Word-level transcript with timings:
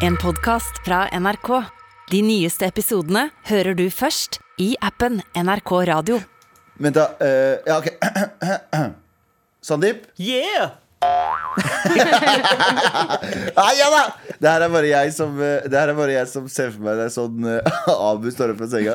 En 0.00 0.16
podcast 0.16 0.80
fra 0.84 1.08
NRK. 1.20 1.48
De 2.10 2.20
nyeste 2.24 2.66
episodene 2.66 3.28
hører 3.50 3.76
du 3.78 3.86
først 3.92 4.38
i 4.60 4.72
appen 4.84 5.20
NRK 5.36 5.72
Radio. 5.90 6.18
Vent, 6.80 6.96
da. 6.96 7.10
eh, 7.20 7.58
ja, 7.68 7.78
ok. 7.78 7.88
Sandeep? 9.66 10.06
Yeah! 10.18 10.70
Nei, 13.56 13.70
ja 13.78 13.86
da! 13.92 14.00
Det 14.40 14.48
her 14.50 14.64
er 14.66 14.72
bare 14.72 14.88
jeg 14.90 15.12
som, 15.16 15.32
eh, 15.40 15.64
det 15.68 15.78
her 15.80 15.92
er 15.92 15.96
bare 15.96 16.12
jeg 16.18 16.28
som 16.28 16.48
ser 16.52 16.72
for 16.74 16.84
meg 16.84 16.98
det 17.00 17.06
er 17.08 17.14
sånn 17.14 17.46
eh, 17.48 17.78
Abu 18.10 18.28
står 18.32 18.52
opp 18.54 18.60
fra 18.60 18.68
senga. 18.72 18.94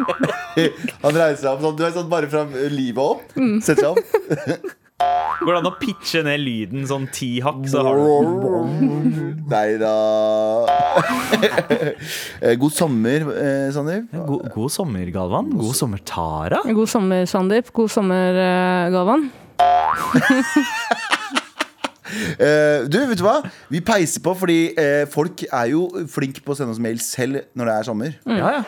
Han 1.04 1.16
reiser 1.16 1.42
seg 1.42 1.50
opp 1.54 1.64
sånn. 1.64 1.76
Du 1.80 1.84
er 1.88 1.96
sånn 1.96 2.08
bare 2.12 2.28
fra 2.32 2.44
livet 2.72 3.04
opp. 3.04 3.24
Setter 3.64 3.82
seg 3.84 3.90
opp. 3.96 4.04
Går 5.40 5.54
det 5.54 5.60
an 5.60 5.68
å 5.70 5.74
pitche 5.80 6.22
ned 6.26 6.42
lyden 6.42 6.86
sånn 6.90 7.06
ti 7.14 7.30
hakk, 7.44 7.62
så 7.70 7.84
har 7.86 8.00
du 8.00 8.02
Nei 9.50 9.78
da. 9.80 9.94
Eh, 12.40 12.54
God 12.60 12.72
sommer, 12.72 13.24
eh, 13.34 13.68
Sandeep. 13.74 14.10
God, 14.14 14.46
god 14.54 14.72
sommer, 14.72 15.04
Galvan. 15.12 15.50
God 15.58 15.76
sommer, 15.76 16.00
Tara. 16.08 16.62
God 16.64 16.88
sommer, 16.88 17.26
Sandeep. 17.28 17.72
God 17.76 17.90
sommer, 17.92 18.38
eh, 18.46 18.90
Galvan. 18.94 19.30
Eh, 22.10 22.88
du, 22.90 22.96
vet 23.06 23.20
du 23.20 23.22
hva? 23.22 23.36
Vi 23.70 23.78
peiser 23.86 24.22
på 24.24 24.32
fordi 24.34 24.72
eh, 24.74 25.04
folk 25.10 25.44
er 25.46 25.68
jo 25.70 25.84
flinke 26.10 26.42
på 26.42 26.50
å 26.50 26.56
sende 26.58 26.74
oss 26.74 26.80
mail 26.82 26.98
selv 27.04 27.44
når 27.54 27.70
det 27.70 27.74
er 27.76 27.86
sommer. 27.86 28.16
Ja, 28.26 28.48
ja. 28.56 28.64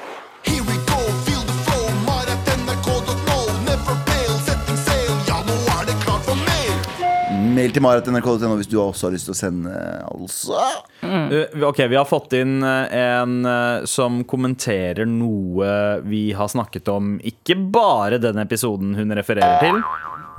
Mail 7.52 7.72
til 7.74 7.84
marat.nrk.no 7.84 8.56
hvis 8.58 8.70
du 8.70 8.78
også 8.80 9.08
har 9.08 9.14
lyst 9.14 9.28
til 9.28 9.34
å 9.34 9.38
sende, 9.38 9.72
altså. 10.08 10.62
Mm. 11.02 11.26
Ok, 11.68 11.82
Vi 11.90 11.98
har 11.98 12.08
fått 12.08 12.36
inn 12.38 12.58
uh, 12.64 12.86
en 12.88 13.38
uh, 13.46 13.84
som 13.88 14.22
kommenterer 14.28 15.08
noe 15.08 16.00
vi 16.08 16.24
har 16.36 16.50
snakket 16.52 16.88
om, 16.92 17.16
ikke 17.32 17.58
bare 17.74 18.20
den 18.22 18.40
episoden 18.42 18.96
hun 18.98 19.14
refererer 19.16 19.62
til, 19.62 19.80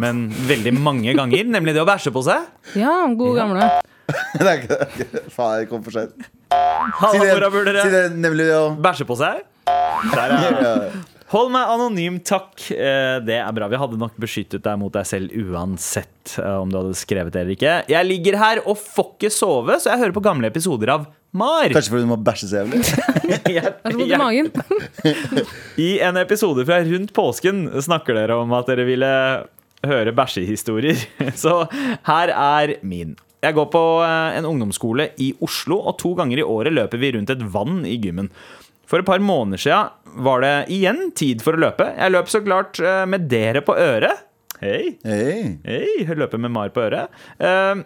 men 0.02 0.26
veldig 0.50 0.74
mange 0.80 1.14
ganger, 1.18 1.46
nemlig 1.54 1.76
det 1.76 1.84
å 1.84 1.88
bæsje 1.88 2.14
på 2.14 2.26
seg. 2.26 2.48
Ja, 2.80 3.04
god 3.14 3.42
gamle. 3.42 3.72
Det 4.34 4.44
er 4.44 4.58
ikke 4.60 4.76
det. 5.00 5.22
Faen, 5.32 5.62
jeg 5.62 5.68
kom 5.70 5.84
for 5.86 5.96
seint. 5.96 6.26
Si 7.14 7.20
det, 7.22 7.76
si 7.80 7.92
det 7.94 8.02
nemlig 8.20 8.50
det 8.50 8.58
å 8.60 8.66
Bæsje 8.84 9.08
på 9.08 9.16
seg. 9.16 9.46
Der 10.12 10.34
er 10.36 10.58
jeg. 10.60 11.04
Hold 11.34 11.50
meg 11.50 11.70
anonym, 11.74 12.20
takk. 12.22 12.62
Eh, 12.70 13.18
Det 13.26 13.40
er 13.40 13.56
bra. 13.58 13.68
Vi 13.72 13.80
hadde 13.82 13.98
nok 13.98 14.14
beskyttet 14.22 14.62
deg 14.66 14.78
mot 14.78 14.94
deg 14.94 15.08
selv 15.10 15.34
uansett 15.34 16.36
eh, 16.38 16.58
om 16.62 16.70
du 16.70 16.78
hadde 16.78 16.94
skrevet 17.00 17.34
det 17.34 17.42
eller 17.42 17.56
ikke. 17.56 17.74
Jeg 17.90 18.10
ligger 18.10 18.38
her 18.38 18.62
og 18.68 18.78
får 18.78 19.10
ikke 19.16 19.34
sove, 19.34 19.80
så 19.82 19.94
jeg 19.94 20.04
hører 20.04 20.16
på 20.16 20.24
gamle 20.26 20.52
episoder 20.54 20.94
av 20.94 21.08
Mar. 21.34 21.66
Kanskje 21.74 21.90
fordi 21.96 22.06
du 22.06 22.12
må 22.12 22.20
bæsje 22.22 22.52
så 22.52 22.62
jævlig. 22.62 22.84
I 25.88 25.90
en 26.06 26.22
episode 26.22 26.66
fra 26.70 26.78
rundt 26.86 27.14
påsken 27.18 27.66
snakker 27.82 28.20
dere 28.20 28.38
om 28.44 28.54
at 28.54 28.70
dere 28.70 28.86
ville 28.86 29.12
høre 29.90 30.14
bæsjehistorier. 30.16 31.02
Så 31.44 31.64
her 32.06 32.34
er 32.38 32.78
min. 32.86 33.18
Jeg 33.44 33.58
går 33.58 33.72
på 33.74 33.84
eh, 34.06 34.38
en 34.38 34.46
ungdomsskole 34.48 35.10
i 35.20 35.34
Oslo, 35.44 35.82
og 35.82 35.98
to 36.00 36.14
ganger 36.16 36.40
i 36.40 36.46
året 36.46 36.78
løper 36.78 37.02
vi 37.02 37.16
rundt 37.18 37.34
et 37.34 37.42
vann 37.56 37.82
i 37.90 37.98
gymmen. 38.00 38.30
For 38.94 39.02
et 39.02 39.08
par 39.10 39.24
måneder 39.26 39.58
siden 39.58 40.22
var 40.24 40.44
det 40.46 40.54
igjen 40.76 41.08
tid 41.18 41.42
for 41.42 41.58
å 41.58 41.64
løpe. 41.66 41.88
Jeg 41.98 42.14
løp 42.14 42.28
så 42.30 42.44
klart 42.46 42.78
eh, 42.78 43.04
med 43.10 43.26
dere 43.32 43.64
på 43.66 43.74
øret. 43.74 44.22
Hei. 44.62 44.94
Hei. 45.02 45.56
Jeg 46.06 46.16
løper 46.22 46.38
med 46.40 46.54
Mar 46.54 46.70
på 46.76 46.84
øret. 46.86 47.10
Eh, 47.42 47.82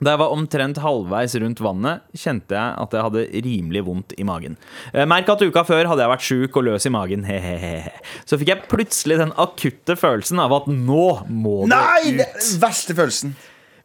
Da 0.00 0.14
jeg 0.14 0.20
var 0.22 0.32
omtrent 0.32 0.78
halvveis 0.80 1.34
rundt 1.42 1.58
vannet, 1.60 2.00
kjente 2.16 2.56
jeg 2.56 2.72
at 2.80 2.94
jeg 2.96 3.04
hadde 3.04 3.24
rimelig 3.44 3.82
vondt 3.84 4.14
i 4.16 4.24
magen. 4.24 4.54
Eh, 4.94 5.04
Merk 5.04 5.28
at 5.28 5.44
uka 5.44 5.60
før 5.68 5.90
hadde 5.90 6.00
jeg 6.06 6.12
vært 6.14 6.24
sjuk 6.30 6.56
og 6.56 6.64
løs 6.70 6.88
i 6.88 6.92
magen. 6.94 7.26
Hehehe. 7.28 7.92
Så 8.24 8.38
fikk 8.40 8.54
jeg 8.54 8.64
plutselig 8.72 9.18
den 9.20 9.34
akutte 9.36 9.98
følelsen 10.00 10.40
av 10.40 10.56
at 10.56 10.70
nå 10.72 11.04
må 11.28 11.58
det 11.68 11.74
Nei! 11.76 12.14
Ut. 12.16 12.22
den 12.24 12.62
verste 12.64 12.96
følelsen. 12.96 13.36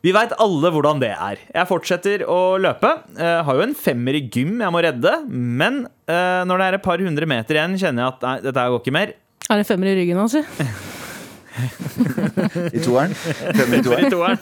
Vi 0.06 0.12
veit 0.14 0.36
alle 0.38 0.70
hvordan 0.70 1.00
det 1.02 1.10
er. 1.16 1.40
Jeg 1.50 1.66
fortsetter 1.66 2.24
å 2.30 2.58
løpe. 2.62 2.92
Jeg 3.18 3.46
har 3.48 3.58
jo 3.58 3.64
en 3.66 3.74
femmer 3.74 4.14
i 4.20 4.22
gym 4.30 4.60
jeg 4.62 4.74
må 4.76 4.84
redde. 4.86 5.14
Men 5.34 5.88
eh, 6.06 6.44
når 6.46 6.62
det 6.62 6.68
er 6.68 6.78
et 6.78 6.86
par 6.86 7.02
hundre 7.02 7.26
meter 7.30 7.58
igjen, 7.58 7.74
kjenner 7.82 8.04
jeg 8.06 8.12
at 8.14 8.26
nei, 8.28 8.36
dette 8.46 8.66
går 8.70 8.84
ikke 8.84 8.94
mer. 8.94 9.16
Er 9.50 9.62
det 9.62 9.66
femmer 9.66 9.90
i 9.90 9.96
ryggen 9.98 10.22
hans? 10.22 10.36
si? 10.36 10.44
I 12.76 12.84
toeren. 12.86 13.18
Femmer 13.18 13.80
i 13.80 13.82
toeren. 14.14 14.40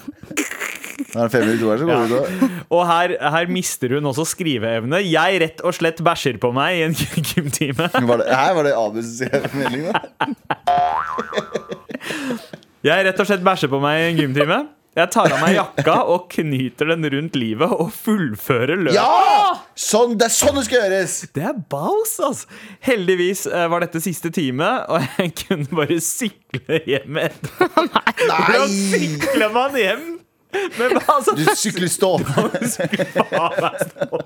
Når 1.14 1.16
det 1.16 1.24
er 1.24 1.32
femmer 1.38 1.54
i 1.54 1.58
toeren, 1.62 1.80
så 1.80 1.88
går 1.88 2.04
det 2.04 2.12
bra. 2.12 2.52
Og 2.74 2.84
her, 2.90 3.16
her 3.38 3.56
mister 3.56 3.96
hun 3.96 4.12
også 4.12 4.28
skriveevne. 4.34 5.00
Jeg 5.08 5.42
rett 5.46 5.64
og 5.64 5.80
slett 5.80 6.04
bæsjer 6.04 6.44
på 6.44 6.52
meg 6.56 6.82
i 6.82 6.86
en 6.90 7.00
gymtime. 7.32 7.88
Var 7.88 8.24
det, 8.26 8.30
her 8.36 8.54
var 8.60 8.68
det 8.68 8.76
Abus' 8.76 9.24
melding, 9.56 9.88
da. 9.88 9.96
Jeg 12.84 13.08
rett 13.08 13.20
og 13.24 13.30
slett 13.32 13.46
bæsjer 13.48 13.72
på 13.72 13.80
meg 13.80 14.02
i 14.02 14.08
en 14.12 14.26
gymtime. 14.26 14.64
Jeg 14.94 15.10
tar 15.10 15.34
av 15.34 15.40
meg 15.42 15.56
jakka 15.56 15.96
og 16.14 16.28
knyter 16.30 16.92
den 16.94 17.08
rundt 17.10 17.38
livet 17.40 17.72
og 17.74 17.90
fullfører 17.96 18.78
løpet. 18.78 19.00
Ja! 19.00 19.56
Sånn, 19.74 20.14
det 20.22 20.28
er 20.28 20.36
sånn 20.36 20.60
det 20.60 20.68
skal 20.68 20.84
gjøres! 20.84 21.16
Det 21.34 21.48
er 21.50 21.58
baus, 21.74 22.14
altså! 22.22 22.46
Heldigvis 22.86 23.48
eh, 23.50 23.66
var 23.74 23.82
dette 23.82 24.04
siste 24.06 24.30
time, 24.34 24.70
og 24.94 25.02
jeg 25.18 25.34
kunne 25.48 25.82
bare 25.82 25.98
sykle 26.04 26.84
hjem 26.86 27.18
etterpå. 27.26 27.88
Hvordan 28.22 28.78
sykler 28.78 29.56
man 29.58 29.80
hjem? 29.82 30.13
Men 30.78 30.98
altså 31.02 31.34
Du 31.38 31.44
sykler 31.58 31.90
stå. 31.92 32.12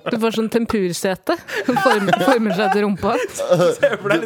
Du 0.08 0.16
får 0.22 0.32
sånn 0.38 0.50
tempursete. 0.52 1.36
som 1.66 1.78
Former, 1.84 2.14
former 2.24 2.56
seg 2.58 2.72
til 2.74 2.86
rumpa. 2.86 3.16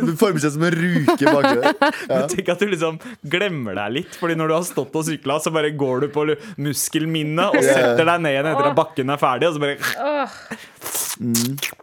Du 0.02 0.14
former 0.20 0.42
seg 0.44 0.54
som 0.56 0.66
en 0.68 0.76
ruke 0.78 1.26
baki 1.26 1.54
der. 1.62 1.74
Men 2.12 2.28
Tenk 2.32 2.52
at 2.54 2.62
du 2.62 2.68
liksom 2.72 3.00
glemmer 3.34 3.78
deg 3.82 3.96
litt. 4.00 4.18
Fordi 4.22 4.38
når 4.40 4.52
du 4.52 4.56
har 4.58 4.66
stått 4.68 4.98
og 4.98 5.08
sykla, 5.08 5.40
så 5.44 5.54
bare 5.54 5.74
går 5.78 6.06
du 6.06 6.10
på 6.14 6.22
muskelminnet 6.62 7.48
og 7.58 7.62
setter 7.66 8.06
deg 8.06 8.18
ned 8.26 8.32
igjen 8.38 8.52
etter 8.54 8.72
at 8.72 8.78
bakken 8.82 9.08
er 9.16 9.20
ferdig. 9.22 9.52
Og 9.52 9.54
så 9.58 9.62
bare 9.66 9.78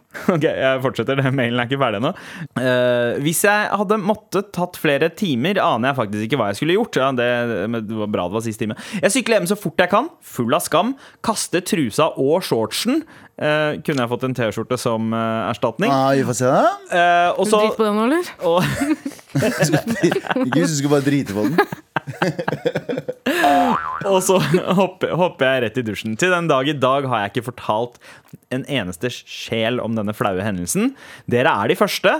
Ok, 0.33 0.45
jeg 0.45 0.81
fortsetter. 0.81 1.21
Mailen 1.29 1.59
er 1.61 1.69
ikke 1.69 1.79
ferdig 1.81 1.99
ennå. 2.01 2.11
Uh, 2.57 3.19
hvis 3.23 3.43
jeg 3.45 3.69
hadde 3.81 3.99
måttet 4.01 4.49
tatt 4.55 4.79
flere 4.81 5.11
timer, 5.13 5.59
aner 5.61 5.91
jeg 5.91 5.99
faktisk 5.99 6.25
ikke 6.25 6.39
hva 6.41 6.49
jeg 6.49 6.59
skulle 6.59 6.77
gjort. 6.79 6.99
Ja, 6.99 7.09
det, 7.15 7.29
det 7.85 7.99
var 7.99 8.11
bra 8.11 8.27
det 8.29 8.39
var 8.39 8.45
siste 8.45 8.65
time. 8.65 8.77
Jeg 9.03 9.13
sykler 9.13 9.39
hjem 9.39 9.49
så 9.51 9.59
fort 9.59 9.83
jeg 9.83 9.91
kan, 9.93 10.09
full 10.25 10.57
av 10.57 10.65
skam. 10.65 10.95
Kaster 11.25 11.63
trusa 11.65 12.09
og 12.17 12.45
shortsen. 12.45 13.03
Uh, 13.39 13.77
kunne 13.85 14.03
jeg 14.03 14.11
fått 14.11 14.25
en 14.27 14.35
T-skjorte 14.35 14.79
som 14.81 15.13
uh, 15.15 15.47
erstatning. 15.47 15.93
Ah, 15.93 16.11
vi 16.17 16.25
får 16.27 16.39
se, 16.41 16.49
da. 16.49 16.73
Uh, 16.89 17.39
og 17.39 17.45
så 17.47 17.61
Drit 17.63 17.77
på 17.77 17.85
den 17.87 17.95
nå, 18.01 18.09
eller? 18.09 18.33
og, 18.49 18.59
Ikke 20.49 20.57
hvis 20.57 20.73
du 20.73 20.79
skulle 20.81 20.97
bare 20.97 21.05
drite 21.05 21.37
på 21.37 21.47
den. 21.47 21.55
Og 24.09 24.21
så 24.25 24.39
hopper, 24.79 25.13
hopper 25.17 25.53
jeg 25.53 25.63
rett 25.65 25.79
i 25.81 25.85
dusjen. 25.85 26.17
Til 26.19 26.33
den 26.33 26.49
dag 26.49 26.67
i 26.69 26.75
dag 26.77 27.07
har 27.09 27.23
jeg 27.23 27.33
ikke 27.33 27.49
fortalt 27.51 27.99
en 28.53 28.65
eneste 28.69 29.11
sjel 29.13 29.79
om 29.83 29.97
denne 29.97 30.15
flaue 30.17 30.43
hendelsen. 30.43 30.93
Dere 31.29 31.53
er 31.53 31.71
de 31.71 31.77
første. 31.79 32.15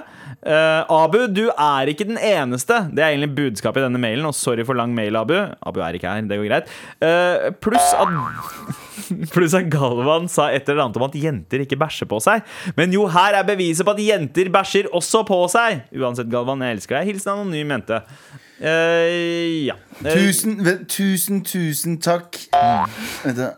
Uh, 0.46 0.84
Abu, 0.86 1.24
du 1.34 1.48
er 1.50 1.92
ikke 1.92 2.08
den 2.10 2.20
eneste. 2.22 2.84
Det 2.94 3.04
er 3.04 3.14
egentlig 3.14 3.34
budskapet 3.38 3.82
i 3.82 3.88
denne 3.88 4.02
mailen. 4.02 4.28
Og 4.30 4.38
sorry 4.38 4.66
for 4.68 4.78
lang 4.78 4.94
mail, 4.96 5.18
Abu. 5.20 5.38
Abu 5.38 5.82
er 5.86 5.98
ikke 5.98 6.12
her, 6.12 6.28
det 6.30 6.40
går 6.40 6.52
greit. 6.52 6.78
Uh, 7.02 7.50
pluss 7.64 7.94
at 7.98 8.86
Pluss 9.34 9.56
at 9.58 9.70
Galvan 9.74 10.28
sa 10.30 10.50
et 10.54 10.68
eller 10.70 10.84
annet 10.86 11.00
om 11.00 11.08
at 11.08 11.16
jenter 11.18 11.64
ikke 11.64 11.80
bæsjer 11.80 12.10
på 12.10 12.20
seg. 12.24 12.44
Men 12.78 12.94
jo, 12.94 13.08
her 13.10 13.40
er 13.40 13.48
beviset 13.48 13.88
på 13.88 13.96
at 13.96 14.04
jenter 14.04 14.52
bæsjer 14.54 14.92
også 14.96 15.24
på 15.28 15.40
seg. 15.52 15.84
Uansett, 15.96 16.30
Galvan, 16.32 16.62
jeg 16.66 16.78
elsker 16.78 17.00
deg. 17.00 17.14
Hilsen 17.14 17.34
anonym 17.34 17.74
jente. 17.74 18.04
Eh, 18.60 19.66
ja. 19.70 19.76
Eh, 20.04 20.14
Tusen, 20.14 20.60
tusen, 20.88 21.42
tusen 21.48 21.98
takk. 22.04 22.38
Vent 23.24 23.40
da. 23.40 23.56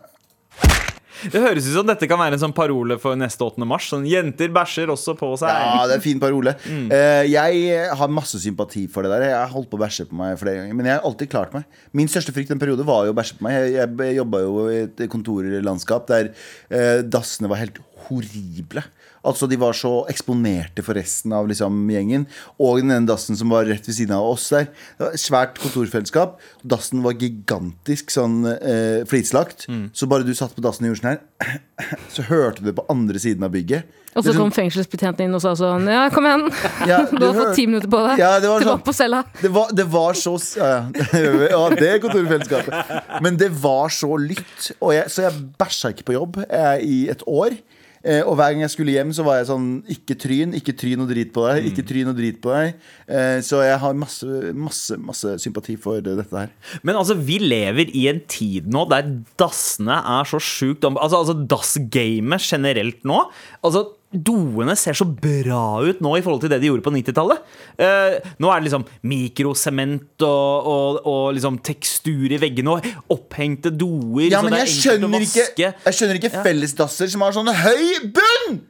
Det 1.22 1.38
høres 1.38 1.68
ut 1.68 1.76
som 1.76 1.86
dette 1.86 2.08
kan 2.10 2.18
være 2.18 2.34
en 2.34 2.40
sånn 2.42 2.54
parole 2.54 2.96
for 2.98 3.14
neste 3.18 3.44
8. 3.46 3.62
mars. 3.68 3.86
Sånn, 3.92 4.06
Jenter 4.10 4.50
bæsjer 4.54 4.90
også 4.90 5.14
på 5.18 5.28
seg. 5.38 5.52
Ja, 5.54 5.84
det 5.86 5.94
er 5.94 6.00
en 6.00 6.04
fin 6.04 6.22
parole. 6.22 6.56
Eh, 6.66 7.28
jeg 7.30 7.76
har 7.98 8.10
masse 8.10 8.40
sympati 8.42 8.88
for 8.90 9.06
det 9.06 9.12
der. 9.14 9.28
Jeg 9.28 9.38
har 9.38 9.52
holdt 9.52 9.70
på 9.70 9.78
å 9.78 9.82
bæsje 9.84 10.08
på 10.10 10.18
meg 10.18 10.34
flere 10.40 10.64
ganger. 10.64 10.78
Men 10.78 10.90
jeg 10.90 10.98
har 10.98 11.06
alltid 11.06 11.30
klart 11.30 11.54
meg. 11.54 11.68
Min 11.94 12.10
største 12.10 12.34
frykt 12.34 12.50
en 12.54 12.62
periode 12.62 12.86
var 12.88 13.06
jo 13.06 13.14
å 13.14 13.18
bæsje 13.18 13.38
på 13.38 13.46
meg. 13.46 13.58
Jeg, 13.70 13.92
jeg 14.02 14.18
jobba 14.18 14.42
jo 14.42 14.66
i 14.66 14.80
et 14.88 15.04
kontorlandskap 15.12 16.10
der 16.10 16.32
uh, 16.34 16.98
dassene 17.06 17.50
var 17.52 17.62
helt 17.62 17.78
horrible. 18.08 18.82
Altså 19.24 19.46
De 19.46 19.56
var 19.60 19.72
så 19.78 19.92
eksponerte 20.10 20.82
for 20.82 20.98
resten 20.98 21.32
av 21.36 21.46
liksom, 21.50 21.76
gjengen. 21.94 22.24
Og 22.58 22.80
den 22.82 22.90
ene 22.90 23.06
dassen 23.06 23.38
som 23.38 23.52
var 23.54 23.68
rett 23.68 23.86
ved 23.86 23.94
siden 23.94 24.16
av 24.16 24.26
oss 24.32 24.48
der. 24.50 24.66
Det 24.98 25.06
var 25.06 25.14
et 25.14 25.22
Svært 25.22 25.60
kontorfellesskap. 25.62 26.40
Dassen 26.66 27.04
var 27.04 27.14
gigantisk 27.20 28.10
sånn 28.10 28.40
eh, 28.50 29.04
flislagt. 29.08 29.68
Så 29.94 30.08
bare 30.10 30.26
du 30.26 30.34
satt 30.34 30.56
på 30.56 30.64
dassen 30.64 30.84
og 30.88 30.92
gjorde 30.92 31.02
sånn 31.04 31.12
her, 31.14 31.96
så 32.14 32.24
hørte 32.26 32.60
du 32.64 32.70
det 32.72 32.76
på 32.80 32.86
andre 32.92 33.22
siden 33.22 33.46
av 33.46 33.54
bygget. 33.54 33.86
Og 34.12 34.20
så 34.26 34.32
er 34.32 34.36
kom 34.36 34.50
sånn- 34.50 34.56
fengselsbetjenten 34.58 35.24
inn 35.24 35.36
og 35.38 35.40
sa 35.40 35.54
sånn 35.56 35.86
Ja, 35.88 36.02
kom 36.12 36.26
igjen. 36.28 36.42
Ja, 36.90 36.98
Du 37.08 37.22
har 37.24 37.32
fått 37.38 37.54
ti 37.56 37.64
minutter 37.70 37.88
på 37.88 38.02
deg. 38.04 38.20
Ja, 38.20 38.34
det 38.42 38.50
var 38.50 38.60
Tilbake 38.60 38.74
sånn- 38.82 38.84
på 38.90 38.92
cella. 38.98 39.22
Det 39.40 39.50
var, 39.54 39.70
det 39.72 39.86
var 39.94 40.18
så 40.18 40.34
ja, 40.58 40.66
ja. 40.68 41.22
ja, 41.54 41.62
det 41.78 41.88
er 41.94 42.02
kontorfellesskapet. 42.02 43.22
Men 43.24 43.38
det 43.40 43.48
var 43.62 43.88
så 43.94 44.10
lytt. 44.20 44.72
Og 44.82 44.92
jeg, 44.98 45.06
så 45.14 45.24
jeg 45.30 45.46
bæsja 45.62 45.94
ikke 45.94 46.10
på 46.10 46.18
jobb 46.18 46.42
jeg, 46.44 46.84
i 46.84 46.98
et 47.14 47.24
år. 47.30 47.56
Eh, 48.02 48.22
og 48.26 48.34
hver 48.34 48.50
gang 48.52 48.64
jeg 48.64 48.72
skulle 48.74 48.94
hjem, 48.96 49.12
så 49.14 49.22
var 49.26 49.38
jeg 49.38 49.48
sånn 49.52 49.66
Ikke 49.94 50.16
tryn, 50.18 50.56
ikke 50.58 50.74
tryn 50.74 51.04
og 51.04 51.10
drit 51.12 51.30
på 51.34 51.46
deg. 51.46 51.62
Mm. 51.62 51.68
Ikke 51.70 51.86
tryn 51.86 52.10
og 52.10 52.18
drit 52.18 52.40
på 52.42 52.52
deg. 52.54 52.82
Eh, 53.06 53.38
så 53.46 53.62
jeg 53.62 53.78
har 53.84 53.98
masse, 53.98 54.28
masse, 54.58 54.98
masse 54.98 55.36
sympati 55.44 55.78
for 55.80 56.02
dette 56.04 56.26
her. 56.34 56.52
Men 56.82 56.98
altså, 56.98 57.16
vi 57.18 57.38
lever 57.42 57.92
i 57.94 58.08
en 58.10 58.22
tid 58.30 58.68
nå 58.72 58.84
der 58.90 59.08
dassene 59.40 60.00
er 60.18 60.28
så 60.28 60.42
sjukt 60.42 60.86
om... 60.88 60.98
Altså, 60.98 61.22
altså 61.22 61.38
dassgamet 61.52 62.42
generelt 62.42 63.02
nå 63.08 63.20
Altså, 63.62 63.84
doene 64.12 64.74
ser 64.78 64.96
så 64.98 65.06
bra 65.08 65.80
ut 65.84 66.02
nå 66.04 66.14
i 66.18 66.22
forhold 66.24 66.42
til 66.44 66.52
det 66.52 66.60
de 66.62 66.68
gjorde 66.70 66.84
på 66.84 66.92
90-tallet. 66.94 67.44
Eh, 67.80 68.16
nå 68.42 68.50
er 68.52 68.60
det 68.60 68.68
liksom 68.68 68.84
mikrosement 69.08 70.26
og, 70.26 70.72
og, 70.72 70.98
og 71.08 71.22
liksom 71.36 71.60
tekstur 71.64 72.32
i 72.32 72.40
veggene 72.42 72.76
og 72.76 72.90
opphengte 73.16 73.72
doer. 73.74 74.28
Ja, 74.28 74.42
så 74.42 74.50
men 74.50 74.60
jeg 74.62 74.74
skjønner 74.76 75.24
ikke, 75.28 75.72
jeg 75.72 75.96
skjønner 75.98 76.20
ikke 76.20 76.34
fellesdasser 76.44 77.10
som 77.12 77.24
har 77.26 77.34
sånn 77.36 77.52
høy 77.62 78.12
bunn! 78.12 78.60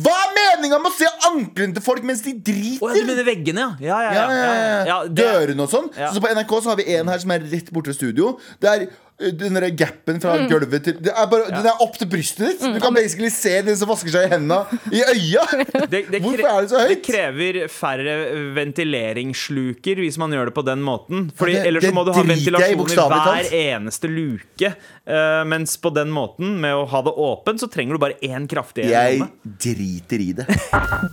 Hva 0.00 0.12
er 0.24 0.30
meninga 0.32 0.78
med 0.80 0.88
å 0.88 0.94
se 0.96 1.08
anklene 1.28 1.76
til 1.76 1.84
folk 1.84 2.04
mens 2.08 2.22
de 2.24 2.32
driter? 2.32 2.80
Oh, 2.80 2.88
ja, 2.88 3.02
du 3.02 3.10
mener 3.10 3.26
veggene, 3.26 3.60
ja? 3.60 3.72
Ja, 3.84 3.98
ja, 4.06 4.12
Ja, 4.16 4.22
ja, 4.32 4.46
ja. 4.46 4.78
Ja, 4.88 4.96
Dørene 5.04 5.66
og 5.66 5.68
sånn. 5.68 5.90
Ja. 6.00 6.08
Så 6.14 6.22
på 6.24 6.30
NRK 6.32 6.54
så 6.64 6.72
har 6.72 6.78
vi 6.80 6.86
en 6.96 7.10
her 7.12 7.20
som 7.20 7.34
er 7.34 7.44
rett 7.44 7.68
borte 7.74 7.92
ved 7.92 7.98
studio. 7.98 8.30
Det 8.62 8.70
er 8.70 8.86
den 9.22 9.54
der 9.54 9.68
gapen 9.76 10.18
fra 10.22 10.34
gulvet 10.50 10.82
til 10.86 10.96
det 11.04 11.12
er 11.12 11.26
bare, 11.30 11.50
Den 11.52 11.66
er 11.70 11.82
opp 11.84 11.94
til 12.00 12.08
brystet 12.10 12.48
ditt. 12.48 12.62
Du 12.74 12.80
kan 12.82 12.94
basically 12.96 13.30
se 13.30 13.52
den 13.62 13.76
som 13.78 13.90
vasker 13.90 14.10
seg 14.14 14.26
i 14.26 14.30
hendene 14.32 14.80
i 14.90 15.02
øya. 15.04 15.44
Det, 15.92 16.00
det, 16.10 16.20
Hvorfor 16.22 16.46
er 16.48 16.64
det 16.64 16.70
så 16.70 16.80
høyt? 16.80 16.90
Det 16.92 16.98
krever 17.04 17.58
færre 17.70 18.14
ventileringssluker 18.56 20.00
hvis 20.02 20.18
man 20.20 20.32
gjør 20.34 20.50
det 20.50 20.54
på 20.56 20.64
den 20.66 20.82
måten. 20.86 21.28
Fordi 21.38 21.52
Ja, 21.56 21.62
det- 21.62 21.68
Ellers 21.72 21.84
så 21.84 21.92
må 21.94 22.04
du 22.06 22.12
ha 22.12 22.22
ventilasjon 22.22 22.90
i 22.90 22.96
hver 23.12 23.52
eneste 23.60 24.08
luke. 24.10 24.72
Uh, 25.06 25.42
mens 25.46 25.76
på 25.76 25.92
den 25.94 26.10
måten, 26.14 26.56
med 26.62 26.74
å 26.74 26.86
ha 26.88 27.02
det 27.02 27.12
åpent, 27.12 27.60
så 27.60 27.68
trenger 27.70 27.98
du 27.98 27.98
bare 28.02 28.18
én 28.22 28.48
kraftig 28.48 28.84
en. 28.86 28.90
Jeg 28.90 29.28
driter 29.44 30.20
i 30.22 30.32
det. 30.32 30.46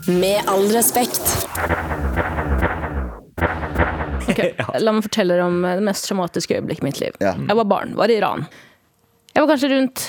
Med 0.07 0.45
all 0.47 0.67
respekt. 0.71 1.25
Ok, 4.29 4.41
La 4.85 4.95
meg 4.95 5.05
fortelle 5.07 5.35
dere 5.35 5.47
om 5.49 5.61
det 5.65 5.85
mest 5.85 6.07
traumatiske 6.09 6.57
øyeblikket 6.59 6.83
i 6.83 6.89
mitt 6.89 7.01
liv. 7.03 7.17
Ja. 7.23 7.35
Jeg 7.37 7.59
var 7.61 7.69
barn, 7.69 7.95
var 7.99 8.11
i 8.11 8.19
Iran. 8.19 8.45
Jeg 9.33 9.43
var 9.43 9.51
kanskje 9.53 9.71
rundt 9.73 10.05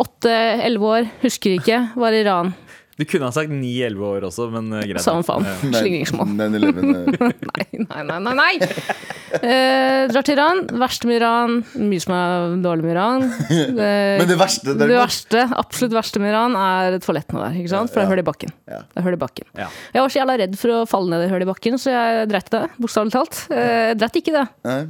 åtte-elleve 0.00 0.90
år, 0.96 1.08
husker 1.24 1.56
ikke. 1.56 1.80
Var 1.98 2.16
i 2.16 2.20
Iran. 2.24 2.52
Du 3.00 3.06
kunne 3.08 3.30
ha 3.30 3.32
sagt 3.32 3.48
9-11 3.48 4.02
år 4.04 4.26
også, 4.28 4.50
men 4.52 4.68
uh, 4.74 4.82
greit. 4.84 5.00
Samme 5.04 5.24
faen. 5.24 5.46
Slingringsmål. 5.72 6.34
9/11, 6.36 6.68
eh, 6.76 7.32
Nei, 7.50 7.66
nei, 7.86 8.04
nei, 8.04 8.20
nei! 8.20 8.34
nei. 8.60 9.19
Eh, 9.38 10.08
drar 10.10 10.24
til 10.26 10.34
Iran. 10.36 10.62
Verst 10.66 11.00
verste 11.00 11.06
med 11.08 11.16
Iran 11.20 11.52
Mye 11.90 12.02
som 12.02 12.14
er 12.16 12.56
dårlig 12.64 12.84
med 12.88 12.94
Iran. 12.96 13.26
Eh, 13.50 14.18
Men 14.20 14.28
det 14.28 14.36
verste, 14.40 14.74
det 14.76 14.88
verste, 14.90 15.44
absolutt 15.56 15.94
verste 15.94 16.20
med 16.22 16.32
Iran 16.32 16.56
er 16.58 16.98
toalettene 17.02 17.44
der. 17.46 17.58
Ikke 17.62 17.70
sant? 17.72 17.92
For 17.92 18.00
det 18.00 18.06
er 18.08 18.10
hull 18.14 18.22
i 18.22 18.26
bakken. 18.26 18.54
Det 18.66 18.80
er 19.00 19.06
hull 19.06 19.16
i 19.16 19.20
bakken. 19.20 19.46
Ja. 19.58 19.68
Jeg 19.94 20.02
var 20.02 20.10
så 20.14 20.20
jævla 20.22 20.38
redd 20.42 20.56
for 20.60 20.74
å 20.74 20.80
falle 20.90 21.12
ned 21.14 21.26
i 21.26 21.30
hullet 21.32 21.46
i 21.46 21.50
bakken, 21.52 21.78
så 21.80 21.92
jeg 21.94 22.28
dreit 22.32 22.50
i 22.50 22.56
det. 22.58 22.64
Bokstavelig 22.82 23.14
talt. 23.14 23.44
Eh, 23.54 23.68
Jeg 23.90 24.00
dreit 24.02 24.18
ikke 24.20 24.34
det. 24.40 24.46
Nei. 24.66 24.80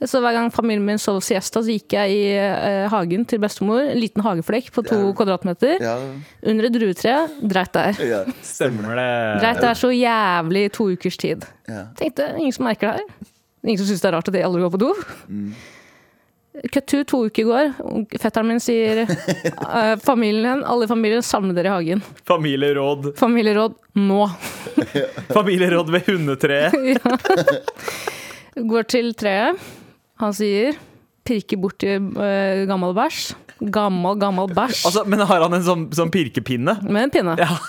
Så 0.00 0.16
hver 0.24 0.32
gang 0.32 0.46
familien 0.48 0.80
min 0.86 0.96
sov 0.96 1.18
siesta, 1.20 1.60
så 1.60 1.68
gikk 1.74 1.92
jeg 1.92 2.14
i 2.14 2.20
eh, 2.40 2.86
hagen 2.88 3.26
til 3.28 3.38
bestemor. 3.42 3.82
En 3.84 3.98
liten 4.00 4.24
hageflekk 4.24 4.70
på 4.72 4.84
to 4.88 5.00
kvadratmeter. 5.18 5.76
Ja, 5.84 5.98
Under 6.48 6.70
et 6.70 6.72
druetre. 6.72 7.18
Dreit 7.44 7.74
der. 7.76 8.00
ja. 8.00 8.22
Stemmer 8.40 8.96
det. 8.96 9.10
Dreit 9.44 9.60
der 9.60 9.76
så 9.76 9.92
jævlig 9.92 10.64
i 10.70 10.72
to 10.72 10.88
ukers 10.94 11.20
tid. 11.20 11.44
Ja. 11.68 11.82
Tenkte 12.00 12.30
ingen 12.40 12.56
som 12.56 12.64
merker 12.64 12.94
det 12.96 13.04
her. 13.04 13.28
Ingen 13.66 13.78
som 13.78 13.90
syns 13.90 14.00
det 14.02 14.08
er 14.08 14.16
rart 14.16 14.30
at 14.30 14.38
jeg 14.38 14.46
aldri 14.46 14.62
går 14.64 14.72
på 14.72 14.80
do. 14.80 14.94
Cut 16.72 16.86
to, 16.90 17.02
to 17.06 17.18
uker 17.28 17.46
går. 17.46 17.68
Fetteren 18.20 18.48
min 18.50 18.60
sier 18.62 19.04
uh, 19.06 19.94
familien, 20.02 20.64
alle 20.66 20.88
familier, 20.90 21.22
samle 21.24 21.54
dere 21.56 21.70
i 21.70 21.74
hagen. 21.76 22.02
Familieråd. 22.28 23.12
Familieråd 23.20 23.76
nå. 24.00 24.24
Familieråd 25.38 25.92
ved 25.94 26.08
hundetreet. 26.08 26.74
ja. 26.96 28.64
Går 28.72 28.88
til 28.90 29.12
treet. 29.14 29.60
Han 30.20 30.34
sier 30.36 30.74
pirker 31.24 31.60
borti 31.60 31.94
uh, 32.00 32.66
gammel 32.68 32.96
bæsj. 32.98 33.22
Gammel, 33.70 34.18
gammel 34.20 34.50
bæsj. 34.56 34.82
Altså, 34.88 35.04
men 35.08 35.22
har 35.28 35.46
han 35.46 35.54
en 35.60 35.64
sånn, 35.64 35.86
sånn 35.94 36.10
pirkepinne? 36.12 36.80
Med 36.88 37.06
en 37.06 37.14
pinne. 37.14 37.36
Ja. 37.40 37.60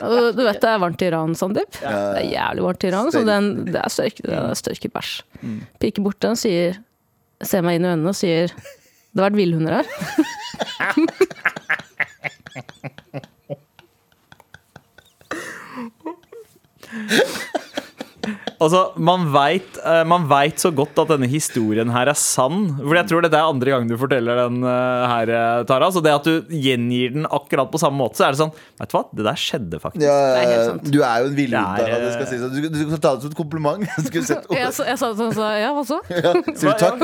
Du 0.00 0.40
vet 0.42 0.60
det 0.62 0.70
er 0.70 0.80
varmt 0.82 1.02
i 1.02 1.06
Iran, 1.08 1.34
Sandeep. 1.38 1.78
Det 1.78 2.20
er 2.20 2.26
jævlig 2.26 2.64
varmt 2.66 2.84
i 2.84 2.88
Iran, 2.90 3.12
så 3.14 3.22
den, 3.26 3.50
det 3.68 3.80
er 3.80 3.88
størket, 3.92 4.92
det 4.92 5.02
mm. 5.42 5.60
Piker 5.82 6.02
bort 6.06 6.20
den, 6.24 6.36
sier 6.38 6.80
Ser 7.44 7.64
meg 7.66 7.76
inn 7.76 7.84
i 7.84 7.90
øynene 7.90 8.12
og 8.12 8.16
sier 8.16 8.52
Det 8.54 9.18
har 9.18 9.26
vært 9.26 9.38
villhunder 9.40 9.72
her. 9.80 9.86
Altså, 18.64 18.80
man 18.96 19.26
veit, 19.34 19.76
eh, 19.84 20.04
vet 20.30 20.62
så 20.62 20.70
godt 20.74 20.96
at 21.02 21.10
denne 21.12 21.28
historien 21.28 21.90
her 21.92 22.08
er 22.08 22.16
sann. 22.16 22.70
For 22.78 22.96
jeg 22.96 23.08
tror 23.10 23.24
dette 23.26 23.36
er 23.36 23.50
andre 23.50 23.74
gang 23.74 23.88
du 23.90 23.96
forteller 24.00 24.38
den 24.44 24.62
eh, 24.64 25.04
her, 25.10 25.32
eh, 25.36 25.64
Tara. 25.68 25.90
Så 25.92 26.00
det 26.04 26.14
at 26.14 26.24
du 26.24 26.54
gjengir 26.54 27.12
den 27.18 27.26
akkurat 27.28 27.68
på 27.72 27.80
samme 27.82 28.00
måte, 28.00 28.16
så 28.20 28.28
er 28.28 28.34
det 28.34 28.40
sånn 28.40 28.54
Vet 28.54 28.90
du 28.90 28.96
hva, 28.96 29.02
det 29.14 29.26
der 29.26 29.38
skjedde 29.38 29.80
faktisk. 29.82 30.04
Ja, 30.06 30.16
er 30.40 30.78
du 30.80 30.98
er 31.04 31.24
jo 31.24 31.30
en 31.30 31.36
villhund. 31.36 31.78
Tara, 31.78 32.00
det 32.02 32.12
skal 32.16 32.30
sies. 32.30 32.42
Du, 32.54 32.68
du 32.72 32.80
skal 32.88 33.02
ta 33.04 33.14
det 33.14 33.26
som 33.26 33.34
et 33.34 33.38
kompliment. 33.38 33.84
Jeg, 34.64 34.72
sa- 34.72 34.86
jeg 34.88 34.98
sa 35.00 35.10
det 35.12 35.18
sånn, 35.18 35.34
så 35.36 35.48
ja, 35.58 35.70
hva 35.74 35.84
så? 35.86 36.00
Sier 36.08 36.72
du 36.72 36.78
takk? 36.80 36.98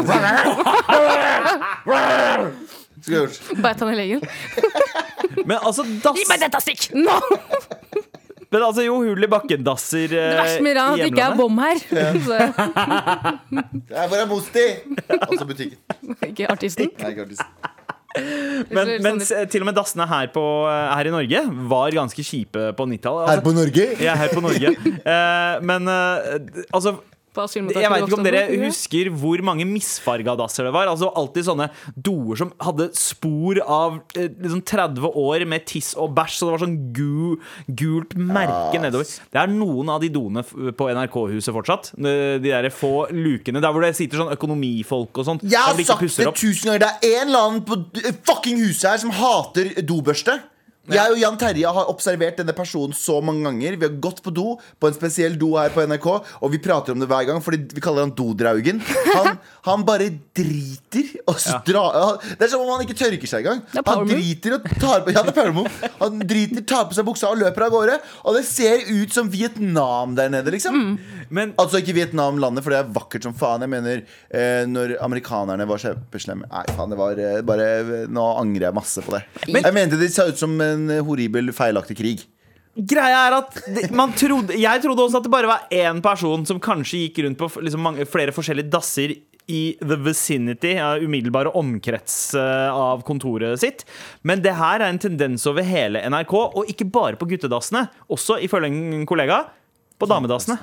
Beit 3.65 3.81
han 3.81 3.93
i 3.93 3.97
leggen? 3.97 4.25
Men 5.47 5.57
altså, 5.59 5.85
dass, 6.05 6.21
dette 6.41 6.61
stikk! 6.65 6.91
Nå! 6.97 7.21
Men 8.53 8.63
altså 8.67 8.83
jo, 8.87 8.97
hull 9.05 9.23
i 9.23 9.29
bakken-dasser 9.31 10.09
Det 10.11 10.23
verste 10.39 10.63
med 10.67 10.73
Iran 10.75 10.89
er 10.89 10.93
at 10.93 10.99
det 11.05 11.11
ikke 11.13 11.27
er 11.29 11.37
bom 11.39 11.59
her. 11.63 11.83
Så, 12.27 12.39
Ja, 13.91 14.07
Hvor 14.11 14.17
er 14.21 14.27
Mosti? 14.31 14.65
Altså 15.21 15.47
butikken. 15.47 15.79
ikke 16.31 16.49
artisten. 16.51 16.91
Nei, 17.01 17.13
ikke 17.15 17.27
artisten. 17.29 17.47
Men, 18.75 18.89
mens, 19.05 19.29
s- 19.31 19.47
til 19.53 19.63
og 19.63 19.69
med 19.71 19.77
dassene 19.79 20.07
her, 20.11 20.27
på, 20.35 20.43
eh, 20.67 20.89
her 20.99 21.07
i 21.07 21.13
Norge 21.15 21.43
var 21.71 21.95
ganske 21.95 22.25
kjipe 22.27 22.65
på 22.75 22.87
90-tallet. 22.91 23.29
Her 23.31 23.43
på 23.45 23.53
Norge? 23.55 23.85
Ja, 24.03 24.17
her 24.19 24.33
på 24.35 24.43
Norge. 24.43 24.75
Eh, 25.15 25.55
men 25.65 25.87
eh, 25.89 26.41
altså 26.75 26.97
På 27.41 27.49
asylmottaket 27.49 27.85
Jeg 27.87 27.93
vet 27.95 28.07
ikke 28.07 28.19
om 28.19 28.27
dere 28.27 28.43
husker 28.67 29.11
hvor 29.23 29.43
mange 29.47 29.67
misfarga 29.69 30.37
dasser 30.39 30.69
det 30.69 30.75
var. 30.77 30.91
Altså 30.91 31.11
Alltid 31.21 31.49
sånne 31.49 31.71
doer 31.97 32.39
som 32.41 32.53
hadde 32.63 32.91
spor 32.97 33.61
av 33.65 33.99
eh, 34.15 34.29
liksom 34.31 34.63
30 34.67 35.11
år 35.25 35.47
med 35.51 35.67
tiss 35.69 35.93
og 35.99 36.15
bæsj. 36.17 36.37
Så 36.41 36.49
det 36.49 36.55
var 36.55 36.63
sånn 36.65 36.79
gu, 36.97 37.41
gult 37.81 38.15
merke 38.17 38.81
nedover. 38.83 39.09
Det 39.33 39.43
er 39.43 39.53
noen 39.53 39.93
av 39.93 40.01
de 40.05 40.13
doene 40.13 40.45
på 40.47 40.91
NRK-huset 40.93 41.55
fortsatt. 41.57 41.93
De, 41.97 42.15
de 42.43 42.53
der 42.53 42.71
få 42.75 43.09
lukene 43.15 43.63
der 43.63 43.75
hvor 43.75 43.85
det 43.85 43.95
sitter 43.99 44.23
sånn 44.23 44.35
økonomifolk 44.35 45.21
og 45.23 45.29
sånt. 45.29 45.45
Jeg 45.47 45.61
har 45.61 45.77
sagt 45.89 46.07
det 46.21 46.33
tusen 46.39 46.71
ganger. 46.71 46.85
Det 46.87 46.91
er 46.91 47.21
en 47.21 47.29
eller 47.29 47.49
annen 47.49 47.67
på 47.67 47.81
fucking 48.29 48.61
huset 48.63 48.91
her 48.93 49.03
som 49.03 49.13
hater 49.15 49.75
dobørste. 49.87 50.39
Jeg 50.89 51.13
og 51.13 51.19
Jan 51.21 51.37
Terje 51.37 51.71
har 51.77 51.91
observert 51.93 52.39
denne 52.41 52.55
personen 52.57 52.95
så 52.97 53.19
mange 53.23 53.45
ganger. 53.45 53.77
Vi 53.77 53.87
har 53.87 53.99
gått 54.03 54.23
på 54.25 54.33
do, 54.33 54.55
på 54.81 54.89
en 54.89 54.97
spesiell 54.97 55.37
do 55.39 55.53
her 55.59 55.73
på 55.75 55.85
NRK, 55.85 56.07
og 56.41 56.53
vi 56.55 56.61
prater 56.63 56.95
om 56.95 57.03
det 57.03 57.09
hver 57.11 57.27
gang, 57.29 57.43
fordi 57.45 57.77
vi 57.77 57.83
kaller 57.85 58.07
han 58.07 58.15
Dodraugen. 58.17 58.81
Han, 59.13 59.37
han 59.69 59.85
bare 59.87 60.09
driter 60.37 61.13
og 61.29 61.37
så 61.41 61.59
drar 61.67 62.17
Det 62.25 62.47
er 62.47 62.51
som 62.53 62.65
om 62.65 62.73
han 62.73 62.85
ikke 62.87 62.97
tørker 62.97 63.29
seg 63.29 63.45
engang. 63.45 63.61
Han 63.77 64.09
driter 64.09 64.57
og 64.57 64.69
tar 64.81 65.05
på 65.05 65.15
Ja, 65.15 65.25
det 65.27 65.37
er. 65.37 65.53
Han 66.01 66.25
driter, 66.25 66.65
tar 66.65 66.89
på 66.89 66.97
seg 66.97 67.07
buksa 67.07 67.31
og 67.35 67.41
løper 67.43 67.67
av 67.69 67.75
gårde. 67.77 67.99
Og 68.25 68.39
det 68.39 68.45
ser 68.49 68.89
ut 68.89 69.13
som 69.15 69.29
Vietnam 69.31 70.17
der 70.19 70.33
nede, 70.33 70.55
liksom. 70.55 70.97
Men 71.31 71.53
Altså 71.61 71.83
ikke 71.83 71.95
Vietnam 71.95 72.41
landet, 72.43 72.65
for 72.65 72.73
det 72.75 72.81
er 72.81 72.91
vakkert 72.95 73.27
som 73.29 73.37
faen. 73.37 73.63
Jeg 73.67 73.71
mener 73.77 74.03
eh, 74.33 74.65
når 74.67 74.97
amerikanerne 75.05 75.69
var 75.69 75.83
kjempeslemme 75.83 76.49
Nei, 76.51 76.65
faen, 76.75 76.91
det 76.91 76.99
var 76.99 77.21
eh, 77.21 77.39
bare 77.47 77.69
Nå 78.11 78.25
angrer 78.41 78.71
jeg 78.71 78.77
masse 78.77 79.05
på 79.05 79.15
det. 79.15 79.23
jeg 79.53 79.75
mente 79.77 79.99
det 80.01 80.11
så 80.15 80.27
ut 80.31 80.41
som 80.41 80.57
en 80.75 81.01
horribel, 81.07 81.53
feilaktig 81.57 81.99
krig. 81.99 82.27
Greia 82.75 83.25
er 83.27 83.35
at 83.41 83.57
trodde, 84.17 84.55
Jeg 84.57 84.83
trodde 84.83 85.03
også 85.03 85.19
at 85.19 85.27
det 85.27 85.33
bare 85.33 85.51
var 85.51 85.67
én 85.75 85.99
person 86.03 86.47
som 86.47 86.61
kanskje 86.63 87.05
gikk 87.07 87.25
rundt 87.25 87.41
på 87.41 87.51
liksom 87.65 87.83
mange, 87.83 88.07
flere 88.09 88.33
forskjellige 88.33 88.71
dasser 88.71 89.17
i 89.51 89.77
the 89.83 89.97
vicinity, 89.99 90.77
ja, 90.79 90.93
umiddelbare 91.03 91.51
omkrets 91.59 92.35
eh, 92.39 92.71
av 92.71 93.03
kontoret 93.07 93.59
sitt. 93.61 93.83
Men 94.23 94.45
det 94.45 94.55
her 94.55 94.79
er 94.79 94.93
en 94.93 95.01
tendens 95.03 95.47
over 95.51 95.67
hele 95.67 96.05
NRK, 96.07 96.35
og 96.39 96.71
ikke 96.71 96.87
bare 96.93 97.19
på 97.19 97.27
guttedassene. 97.33 97.89
Også 98.15 98.39
ifølge 98.45 98.71
en 98.71 99.09
kollega 99.11 99.43
på 99.99 100.09
damedassene. 100.09 100.61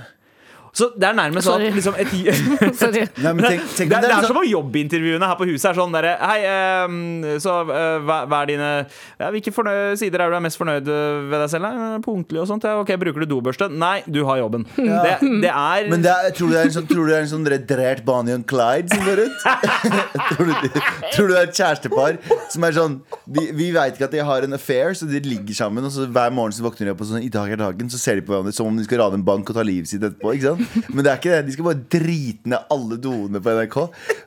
Så 0.77 0.91
det 0.93 1.07
er 1.09 1.15
nærmest 1.17 1.47
sånn 1.47 1.63
at 1.65 1.73
liksom 1.73 1.95
et 1.97 2.11
Sorry. 2.81 3.01
Nei, 3.23 3.31
men 3.33 3.45
tenk, 3.47 3.63
tenk 3.77 3.89
det, 3.89 3.97
er- 3.97 4.03
det 4.03 4.09
er 4.11 4.19
sånn- 4.19 4.27
som 4.29 4.37
om 4.43 4.45
jobbintervjuene 4.45 5.29
her 5.31 5.37
på 5.39 5.47
huset 5.49 5.71
er 5.71 5.77
sånn 5.79 5.95
derre 5.95 6.11
Hei, 6.21 6.37
um, 6.85 6.97
så 7.41 7.55
uh, 7.65 7.97
hva, 8.05 8.17
hva 8.29 8.41
er 8.45 8.51
dine 8.51 8.67
ja, 8.85 9.31
Hvilke 9.33 9.53
fornøy- 9.55 9.95
sider 9.97 10.21
er 10.27 10.29
du 10.29 10.37
er 10.37 10.43
mest 10.45 10.59
fornøyd 10.61 10.91
eh, 10.93 11.17
ved 11.31 11.41
deg 11.41 11.49
selv? 11.55 11.65
Eh, 11.71 11.97
Punktlig 12.05 12.43
og 12.43 12.47
sånt. 12.51 12.67
Ja, 12.69 12.75
ok, 12.83 12.93
Bruker 13.01 13.25
du 13.25 13.29
dobørste? 13.33 13.69
Nei, 13.73 14.03
du 14.05 14.21
har 14.27 14.37
jobben. 14.43 14.67
Det, 14.77 15.15
det 15.41 15.49
er 15.51 15.89
men 15.89 16.03
det 16.05 16.13
er, 16.13 16.29
tror, 16.37 16.51
du 16.51 16.57
det 16.57 16.61
er 16.61 16.69
en 16.69 16.75
sånn, 16.77 16.87
tror 16.89 17.07
du 17.07 17.11
det 17.11 17.17
er 17.17 17.25
en 17.25 17.31
sånn 17.33 17.47
redrert 17.55 18.03
Bonnie 18.07 18.37
og 18.37 18.45
Clyde 18.49 18.93
som 18.93 19.01
går 19.07 19.23
ut? 19.25 19.47
tror, 20.29 20.51
du, 20.51 20.81
tror 21.15 21.27
du 21.27 21.33
det 21.33 21.39
er 21.41 21.47
et 21.49 21.57
kjærestepar 21.57 22.19
som 22.53 22.67
er 22.69 22.77
sånn 22.77 22.99
Vi, 23.27 23.41
vi 23.51 23.65
veit 23.75 23.97
ikke 23.97 24.05
at 24.07 24.13
de 24.15 24.21
har 24.23 24.45
en 24.45 24.55
affair, 24.55 24.93
så 24.95 25.07
de 25.09 25.19
ligger 25.25 25.55
sammen. 25.57 25.83
Og 25.83 25.91
så 25.91 26.05
hver 26.07 26.31
morgen 26.31 26.53
så 26.55 26.63
våkner 26.63 26.87
de 26.87 26.93
opp 26.93 27.01
og 27.03 27.09
sånn 27.09 27.23
I 27.25 27.31
dag 27.33 27.51
er 27.51 27.59
dagen. 27.59 27.89
Så 27.91 27.99
ser 27.99 28.15
de 28.19 28.23
på 28.27 28.31
hverandre 28.31 28.53
som 28.55 28.69
om 28.69 28.77
de 28.79 28.85
skal 28.87 29.01
rane 29.03 29.19
en 29.19 29.25
bank 29.27 29.49
og 29.51 29.57
ta 29.57 29.65
livet 29.67 29.89
sitt 29.91 30.03
etterpå. 30.07 30.31
Ikke 30.37 30.53
sant? 30.53 30.87
Men 30.93 31.03
det 31.03 31.11
er 31.11 31.19
ikke 31.19 31.33
det. 31.33 31.41
De 31.49 31.55
skal 31.57 31.67
bare 31.67 31.81
drite 31.97 32.53
ned 32.53 32.71
alle 32.77 32.99
doene 33.03 33.41
på 33.43 33.55
NRK. 33.57 33.77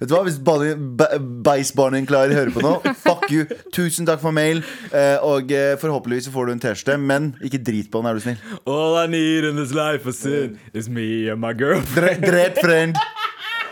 Vet 0.03 0.11
du 0.11 0.15
hva? 0.17 0.23
Hvis 0.29 0.41
Beis-Barney 1.49 2.05
klarer 2.09 2.35
å 2.35 2.39
høre 2.41 2.55
på 2.55 2.65
nå, 2.65 2.75
fuck 3.01 3.27
you. 3.33 3.47
Tusen 3.75 4.09
takk 4.09 4.21
for 4.23 4.35
mail. 4.37 4.63
eh, 4.93 5.17
Og 5.25 5.53
eh, 5.55 5.75
forhåpentligvis 5.81 6.29
så 6.29 6.35
får 6.35 6.51
du 6.51 6.55
en 6.57 6.63
T-skjorte, 6.67 6.99
men 7.01 7.33
ikke 7.47 7.63
drit 7.65 7.91
på 7.93 8.03
den, 8.03 8.11
er 8.11 8.21
du 8.21 8.25
snill. 8.25 8.45
All 8.69 8.99
I 9.01 9.07
need 9.11 9.49
in 9.49 9.57
this 9.61 9.73
life 9.77 10.09
is 10.11 10.19
sin 10.21 10.59
is 10.75 10.89
me 10.93 11.29
and 11.33 11.41
my 11.41 11.53
girl. 11.57 11.81
Dre, 11.95 12.15
drep 12.21 12.61
friend. 12.61 12.97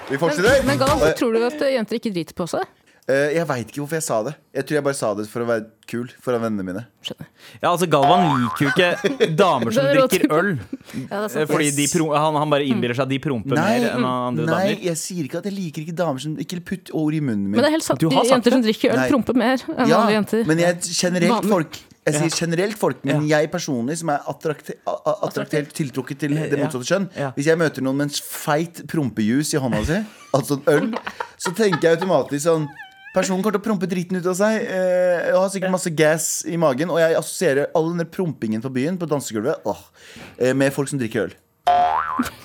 Vi 0.08 0.16
fortsetter. 0.20 0.62
Men 0.64 0.78
men 0.78 0.80
Gal, 0.80 1.02
tror 1.18 1.35
du 1.37 1.42
at 1.44 1.61
jenter 1.73 1.99
ikke 1.99 2.12
driter 2.14 2.37
på 2.38 2.47
seg? 2.49 2.64
Eh, 3.09 3.31
jeg 3.38 3.47
veit 3.49 3.71
ikke 3.71 3.81
hvorfor 3.81 3.97
jeg 3.97 4.05
sa 4.05 4.17
det. 4.27 4.35
Jeg 4.53 4.67
tror 4.69 4.77
jeg 4.77 4.85
bare 4.85 4.97
sa 4.99 5.11
det 5.17 5.25
for 5.33 5.41
å 5.41 5.47
være 5.49 5.62
kul 5.88 6.11
foran 6.21 6.43
vennene 6.43 6.65
mine. 6.67 6.83
Skjønner. 7.00 7.29
Ja, 7.62 7.71
altså 7.71 7.87
Galvan 7.88 8.27
liker 8.43 8.67
jo 8.67 8.73
ikke 8.75 9.29
damer 9.38 9.73
som 9.73 9.87
er 9.88 10.00
drikker 10.03 10.35
øl. 10.37 10.50
Ja, 11.09 11.23
Eh. 11.29 11.47
Fordi 11.49 11.71
de 11.77 11.87
han, 12.12 12.37
han 12.43 12.53
bare 12.53 12.67
innbiller 12.69 12.97
seg 12.99 13.07
at 13.07 13.12
de 13.15 13.19
promper 13.23 13.57
Nei, 13.57 13.79
mer 13.81 13.95
enn 13.95 14.05
andre 14.09 14.45
nei, 14.45 14.59
damer. 14.75 14.85
jeg 14.91 15.00
sier 15.00 15.25
ikke 15.25 15.41
at 15.41 15.49
jeg 15.49 15.55
liker 15.57 15.85
ikke 15.87 15.95
damer 15.97 16.21
som 16.21 16.35
Ikke 16.41 16.59
putt 16.69 16.93
ord 16.97 17.17
i 17.17 17.21
munnen 17.25 17.47
min. 17.49 17.57
Men 17.57 17.65
det 17.65 17.71
er 17.71 17.77
helt 17.79 17.87
sant. 17.87 18.00
de 18.03 18.09
jenter 18.12 18.50
det? 18.50 18.57
Som 18.59 18.65
drikker 18.67 18.93
øl, 18.93 19.00
Nei. 19.00 19.07
promper 19.12 19.38
mer 19.41 19.57
enn 19.65 19.88
ja, 19.88 20.00
andre 20.03 20.17
jenter. 20.19 20.45
men 20.49 20.62
jeg, 20.62 20.81
generelt 20.99 21.49
folk 21.49 21.79
Jeg 22.09 22.15
sier 22.17 22.37
generelt 22.45 22.79
folk, 22.81 23.00
men 23.09 23.25
jeg 23.29 23.50
personlig, 23.53 23.99
som 24.00 24.12
er 24.12 24.29
attraktivt 24.33 25.73
tiltrukket 25.77 26.21
til 26.25 26.37
det 26.38 26.61
motsatte 26.61 26.88
kjønn 26.88 27.09
Ja. 27.17 27.31
Hvis 27.37 27.49
jeg 27.50 27.61
møter 27.61 27.85
noen 27.85 28.00
med 28.00 28.09
en 28.11 28.21
feit 28.25 28.83
prompejus 28.88 29.53
i 29.55 29.61
hånda 29.62 29.83
si, 29.88 29.99
altså 30.37 30.59
en 30.61 30.69
øl, 30.75 30.87
så 31.45 31.53
tenker 31.57 31.88
jeg 31.91 31.99
automatisk 31.99 32.45
sånn 32.49 32.69
Personen 33.15 33.41
kommer 33.43 33.57
til 33.57 33.62
å 33.62 33.65
prompe 33.65 33.88
driten 33.88 34.19
ut 34.21 34.27
av 34.29 34.35
seg 34.38 34.62
eh, 34.69 35.31
og 35.33 35.41
har 35.47 35.50
sikkert 35.55 35.73
masse 35.73 35.91
gas 35.97 36.27
i 36.47 36.59
magen. 36.61 36.91
Og 36.93 37.00
jeg 37.00 37.17
assosierer 37.19 37.71
all 37.79 37.88
den 37.97 38.07
prompingen 38.12 38.62
på 38.62 38.71
byen, 38.75 38.99
på 39.00 39.09
dansegulvet, 39.11 39.65
åh, 39.67 39.81
eh, 40.37 40.53
med 40.55 40.75
folk 40.77 40.91
som 40.93 41.00
drikker 41.00 41.25
øl. 41.29 41.35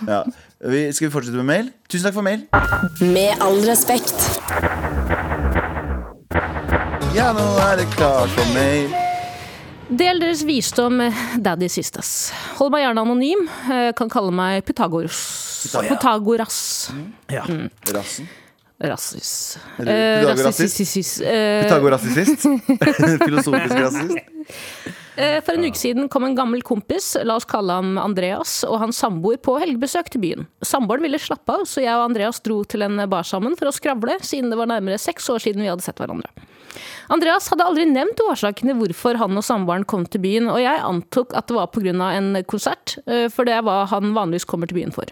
Ja. 0.08 0.22
Vi, 0.64 0.86
skal 0.96 1.08
vi 1.10 1.14
fortsette 1.14 1.40
med 1.42 1.50
mail? 1.50 1.70
Tusen 1.92 2.08
takk 2.08 2.16
for 2.16 2.26
mail. 2.26 2.46
Med 3.04 3.44
all 3.44 3.60
respekt. 3.68 4.16
Ja, 7.14 7.30
nå 7.36 7.44
er 7.68 7.82
det 7.84 7.88
klart 7.94 8.32
for 8.34 8.54
mail. 8.56 8.94
Del 9.94 10.22
deres 10.24 10.42
visdom 10.48 10.96
med 11.04 11.18
Daddy 11.44 11.68
Sisters. 11.70 12.32
Hold 12.58 12.72
meg 12.74 12.86
gjerne 12.86 13.04
anonym. 13.04 13.44
eh, 13.70 13.92
Kan 14.00 14.10
kalle 14.10 14.32
meg 14.34 14.64
Pythagoras. 14.66 15.20
Pythagoras. 15.76 16.58
Ja. 17.30 17.44
Rassen. 17.94 18.32
Rassis. 18.82 19.58
Eh, 19.80 19.86
Pythagorasist. 19.86 20.60
rassisist. 20.60 21.22
Eh. 21.22 21.66
Filosofisk 23.26 23.76
rasist. 23.78 24.18
eh, 25.16 25.40
For 25.46 25.54
en 25.56 25.68
uke 25.70 25.80
siden 25.80 26.10
kom 26.12 26.26
en 26.28 26.36
gammel 26.36 26.64
kompis, 26.66 27.14
la 27.24 27.38
oss 27.40 27.48
kalle 27.48 27.78
ham 27.78 27.98
Andreas, 28.02 28.64
og 28.68 28.80
hans 28.82 29.00
samboer 29.00 29.38
på 29.44 29.56
helgebesøk 29.62 30.10
til 30.12 30.24
byen. 30.26 30.48
Samboeren 30.66 31.06
ville 31.06 31.22
slappe 31.22 31.54
av, 31.60 31.68
så 31.70 31.86
jeg 31.86 31.94
og 31.96 32.10
Andreas 32.10 32.42
dro 32.44 32.64
til 32.68 32.84
en 32.84 33.06
bar 33.10 33.24
sammen 33.30 33.56
for 33.60 33.70
å 33.70 33.76
skravle, 33.76 34.18
siden 34.26 34.52
det 34.52 34.60
var 34.60 34.72
nærmere 34.74 35.00
seks 35.00 35.30
år 35.32 35.46
siden 35.46 35.64
vi 35.64 35.72
hadde 35.72 35.86
sett 35.86 36.02
hverandre. 36.02 36.34
Andreas 37.14 37.48
hadde 37.52 37.66
aldri 37.68 37.86
nevnt 37.86 38.20
årsakene 38.26 38.74
hvorfor 38.80 39.20
han 39.22 39.38
og 39.38 39.44
samboeren 39.46 39.86
kom 39.86 40.08
til 40.10 40.24
byen, 40.24 40.50
og 40.50 40.60
jeg 40.64 40.82
antok 40.82 41.36
at 41.38 41.48
det 41.48 41.60
var 41.60 41.70
pga. 41.70 41.94
en 42.18 42.32
konsert, 42.50 42.98
for 43.32 43.46
det 43.46 43.54
er 43.54 43.62
hva 43.62 43.84
han 43.92 44.16
vanligvis 44.16 44.48
kommer 44.50 44.68
til 44.68 44.82
byen 44.82 44.96
for. 44.96 45.06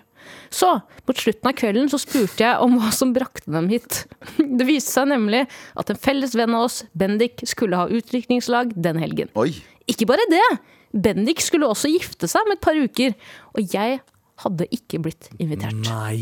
Så, 0.51 0.69
mot 1.07 1.17
slutten 1.17 1.49
av 1.49 1.55
kvelden 1.57 1.89
så 1.91 1.99
spurte 2.01 2.43
jeg 2.43 2.59
om 2.63 2.75
hva 2.79 2.91
som 2.95 3.13
brakte 3.15 3.51
dem 3.53 3.69
hit. 3.71 4.03
Det 4.59 4.67
viste 4.67 4.93
seg 4.93 5.09
nemlig 5.13 5.45
at 5.79 5.91
en 5.93 5.99
felles 5.99 6.35
venn 6.37 6.55
av 6.57 6.67
oss, 6.67 6.81
Bendik, 6.97 7.43
skulle 7.49 7.79
ha 7.79 7.89
utdrikningslag 7.91 8.75
den 8.75 8.99
helgen. 9.01 9.31
Oi. 9.39 9.53
Ikke 9.91 10.07
bare 10.09 10.27
det, 10.31 10.43
Bendik 10.91 11.41
skulle 11.43 11.69
også 11.71 11.91
gifte 11.91 12.27
seg 12.29 12.45
om 12.45 12.55
et 12.55 12.63
par 12.63 12.77
uker, 12.77 13.15
og 13.55 13.75
jeg 13.75 14.01
hadde 14.43 14.67
ikke 14.75 14.99
blitt 15.03 15.29
invitert. 15.39 15.77
Nei. 15.87 16.19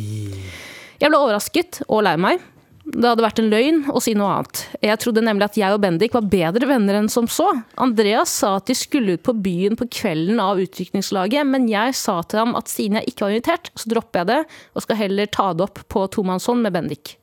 Jeg 0.99 1.11
ble 1.11 1.19
overrasket 1.19 1.83
og 1.87 2.03
lei 2.05 2.15
meg. 2.19 2.43
Det 2.89 3.05
hadde 3.05 3.21
vært 3.21 3.39
en 3.43 3.49
løgn 3.51 3.81
å 3.93 3.99
si 4.01 4.15
noe 4.17 4.31
annet. 4.39 4.63
Jeg 4.81 4.97
trodde 5.03 5.21
nemlig 5.21 5.45
at 5.45 5.59
jeg 5.61 5.75
og 5.75 5.81
Bendik 5.83 6.15
var 6.17 6.25
bedre 6.31 6.65
venner 6.71 6.97
enn 6.97 7.09
som 7.13 7.27
så. 7.29 7.45
Andreas 7.77 8.33
sa 8.41 8.55
at 8.57 8.65
de 8.71 8.73
skulle 8.77 9.13
ut 9.19 9.23
på 9.27 9.35
byen 9.45 9.77
på 9.77 9.85
kvelden 9.93 10.41
av 10.41 10.57
utviklingslaget, 10.63 11.45
men 11.45 11.69
jeg 11.69 11.93
sa 11.99 12.17
til 12.25 12.41
ham 12.41 12.55
at 12.57 12.71
siden 12.71 12.97
jeg 12.99 13.11
ikke 13.13 13.27
var 13.27 13.35
invitert, 13.37 13.69
så 13.77 13.93
dropper 13.93 14.23
jeg 14.23 14.31
det, 14.33 14.41
og 14.73 14.87
skal 14.87 15.01
heller 15.05 15.29
ta 15.29 15.51
det 15.53 15.67
opp 15.69 15.83
på 15.93 16.07
tomannshånd 16.17 16.65
med 16.65 16.73
Bendik. 16.79 17.15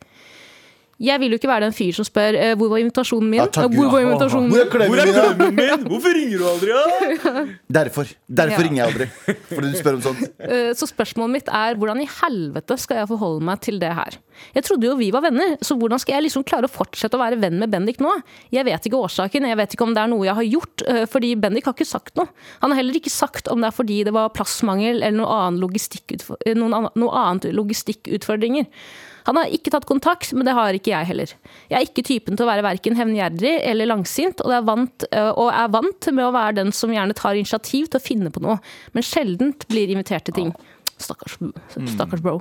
Jeg 0.96 1.20
vil 1.20 1.34
jo 1.34 1.36
ikke 1.36 1.50
være 1.50 1.66
den 1.66 1.74
fyr 1.76 1.92
som 1.92 2.06
spør 2.08 2.38
eh, 2.40 2.54
hvor 2.56 2.70
var 2.72 2.80
invitasjonen 2.80 3.26
min? 3.28 3.40
Ja, 3.42 3.44
takk 3.52 3.74
hvor 3.76 3.90
var 3.92 4.00
invitasjonen 4.00 4.46
min? 4.48 4.54
Hvor 4.56 5.02
er 5.02 5.10
klemmen 5.10 5.58
min? 5.58 5.82
Hvorfor 5.90 6.14
ringer 6.16 6.40
du 6.40 6.46
aldri? 6.48 6.70
Ja? 6.72 7.42
Derfor. 7.82 8.14
Derfor 8.32 8.54
Ja. 8.56 8.62
ringer 8.64 8.80
jeg 8.80 8.86
aldri. 8.94 9.36
Fordi 9.50 9.72
du 9.74 9.76
spør 9.76 9.98
om 9.98 10.04
sånt. 10.06 10.22
Eh, 10.40 10.70
Så 10.72 10.88
spørsmålet 10.88 11.34
mitt 11.36 11.50
er 11.52 11.76
hvordan 11.76 12.00
i 12.00 12.08
helvete 12.22 12.78
skal 12.80 13.02
jeg 13.02 13.10
forholde 13.12 13.44
meg 13.44 13.60
til 13.66 13.76
det 13.82 13.92
her? 13.92 14.16
Jeg 14.56 14.66
trodde 14.66 14.88
jo 14.88 14.96
vi 14.98 15.10
var 15.14 15.24
venner, 15.26 15.56
så 15.64 15.76
hvordan 15.78 16.00
skal 16.02 16.16
jeg 16.18 16.26
liksom 16.28 16.44
klare 16.48 16.68
å 16.68 16.72
fortsette 16.72 17.16
å 17.18 17.22
være 17.22 17.40
venn 17.42 17.58
med 17.62 17.72
Bendik 17.72 18.00
nå? 18.02 18.12
Jeg 18.54 18.66
vet 18.68 18.88
ikke 18.88 19.00
årsaken, 19.08 19.48
jeg 19.48 19.60
vet 19.60 19.74
ikke 19.76 19.86
om 19.86 19.94
det 19.96 20.02
er 20.04 20.12
noe 20.12 20.28
jeg 20.28 20.38
har 20.38 20.48
gjort, 20.48 20.86
eh, 20.86 21.02
fordi 21.10 21.34
Bendik 21.40 21.66
har 21.68 21.76
ikke 21.76 21.88
sagt 21.88 22.16
noe. 22.20 22.28
Han 22.62 22.72
har 22.72 22.82
heller 22.82 23.00
ikke 23.00 23.12
sagt 23.12 23.48
om 23.52 23.60
det 23.62 23.70
er 23.72 23.76
fordi 23.76 24.02
det 24.04 24.14
var 24.16 24.32
plassmangel 24.36 25.02
eller 25.02 25.18
noe 25.18 25.40
annen 25.40 25.60
logistikkutfor- 25.62 26.40
eh, 26.46 26.54
noen 26.54 26.88
noe 26.94 27.12
annet 27.26 27.50
logistikkutfordringer. 27.54 28.66
Han 29.26 29.36
har 29.40 29.50
ikke 29.50 29.72
tatt 29.74 29.88
kontakt, 29.88 30.32
men 30.32 30.46
det 30.46 30.54
har 30.54 30.76
ikke 30.76 30.92
jeg 30.92 31.08
heller. 31.08 31.32
Jeg 31.68 31.76
er 31.76 31.86
ikke 31.88 32.04
typen 32.06 32.36
til 32.38 32.46
å 32.46 32.50
være 32.50 32.62
verken 32.62 32.94
hevngjerrig 32.94 33.56
eller 33.66 33.88
langsint, 33.90 34.40
og 34.44 34.54
er, 34.54 34.62
vant, 34.62 35.06
øh, 35.10 35.32
og 35.34 35.50
er 35.50 35.72
vant 35.74 36.08
med 36.14 36.24
å 36.28 36.32
være 36.36 36.54
den 36.60 36.70
som 36.76 36.92
gjerne 36.94 37.16
tar 37.18 37.34
initiativ 37.34 37.90
til 37.90 37.98
å 37.98 38.04
finne 38.04 38.30
på 38.30 38.42
noe, 38.44 38.60
men 38.94 39.02
sjeldent 39.02 39.66
blir 39.66 39.90
invitert 39.90 40.28
til 40.28 40.34
ting. 40.38 40.54
Stakkars, 41.02 41.36
stakkars 41.90 42.22
bro. 42.22 42.38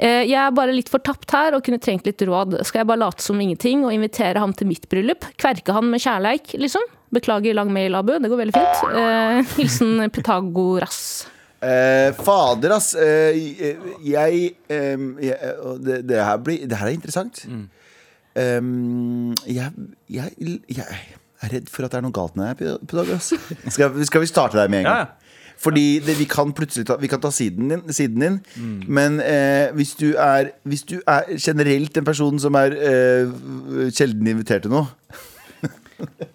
Eh, 0.00 0.24
Jeg 0.24 0.38
er 0.40 0.54
bare 0.56 0.72
litt 0.72 0.88
fortapt 0.92 1.30
her 1.36 1.56
og 1.56 1.64
kunne 1.66 1.80
trengt 1.82 2.06
litt 2.08 2.22
råd. 2.24 2.56
Skal 2.64 2.82
jeg 2.82 2.88
bare 2.88 3.02
late 3.02 3.24
som 3.24 3.40
ingenting 3.40 3.84
og 3.84 3.92
invitere 3.92 4.40
ham 4.40 4.54
til 4.56 4.70
mitt 4.70 4.88
bryllup? 4.88 5.26
Kverke 5.40 5.76
han 5.76 5.90
med 5.92 6.00
kjærleik, 6.00 6.54
liksom? 6.60 6.86
Beklager 7.12 7.56
lang 7.58 7.72
mail, 7.74 7.98
Abu. 7.98 8.14
Det 8.22 8.30
går 8.30 8.40
veldig 8.44 8.56
fint. 8.56 8.96
Eh, 8.96 9.42
Hilsen 9.58 10.06
Pythagoras. 10.14 11.02
Eh, 11.60 12.14
fader, 12.16 12.72
ass. 12.78 12.94
Eh, 12.96 13.36
jeg, 13.36 13.76
jeg 14.08 14.54
det, 14.70 16.00
det, 16.08 16.22
her 16.24 16.40
blir, 16.40 16.64
det 16.64 16.80
her 16.80 16.88
er 16.88 16.96
interessant. 16.96 17.44
Mm. 17.50 17.66
Um, 18.40 19.32
jeg, 19.50 19.72
jeg, 20.08 20.30
jeg 20.70 20.86
er 21.42 21.50
redd 21.50 21.66
for 21.72 21.84
at 21.84 21.92
det 21.92 21.98
er 21.98 22.04
noe 22.06 22.14
galt 22.14 22.36
med 22.38 22.54
deg, 22.62 22.80
Pythagoras. 22.88 23.32
Skal, 23.74 24.00
skal 24.06 24.24
vi 24.24 24.30
starte 24.30 24.56
der 24.56 24.70
med 24.72 24.84
en 24.84 24.88
gang? 24.88 25.02
Ja, 25.02 25.08
ja. 25.10 25.19
Fordi 25.60 26.00
det, 26.00 26.14
vi 26.16 26.24
kan 26.24 26.54
plutselig 26.56 26.86
ta, 26.88 26.96
vi 26.96 27.08
kan 27.12 27.20
ta 27.20 27.28
siden 27.36 27.68
din, 27.68 27.82
siden 27.92 28.20
din 28.24 28.38
Mm. 28.56 28.78
men 28.88 29.20
eh, 29.20 29.70
hvis, 29.76 29.94
du 30.00 30.14
er, 30.16 30.50
hvis 30.64 30.82
du 30.88 30.96
er 31.06 31.28
generelt 31.36 31.96
en 32.00 32.04
person 32.08 32.38
som 32.40 32.54
er 32.56 32.72
eh, 32.80 33.34
sjelden 33.92 34.26
invitert 34.32 34.64
til 34.64 34.72
noe 34.72 34.86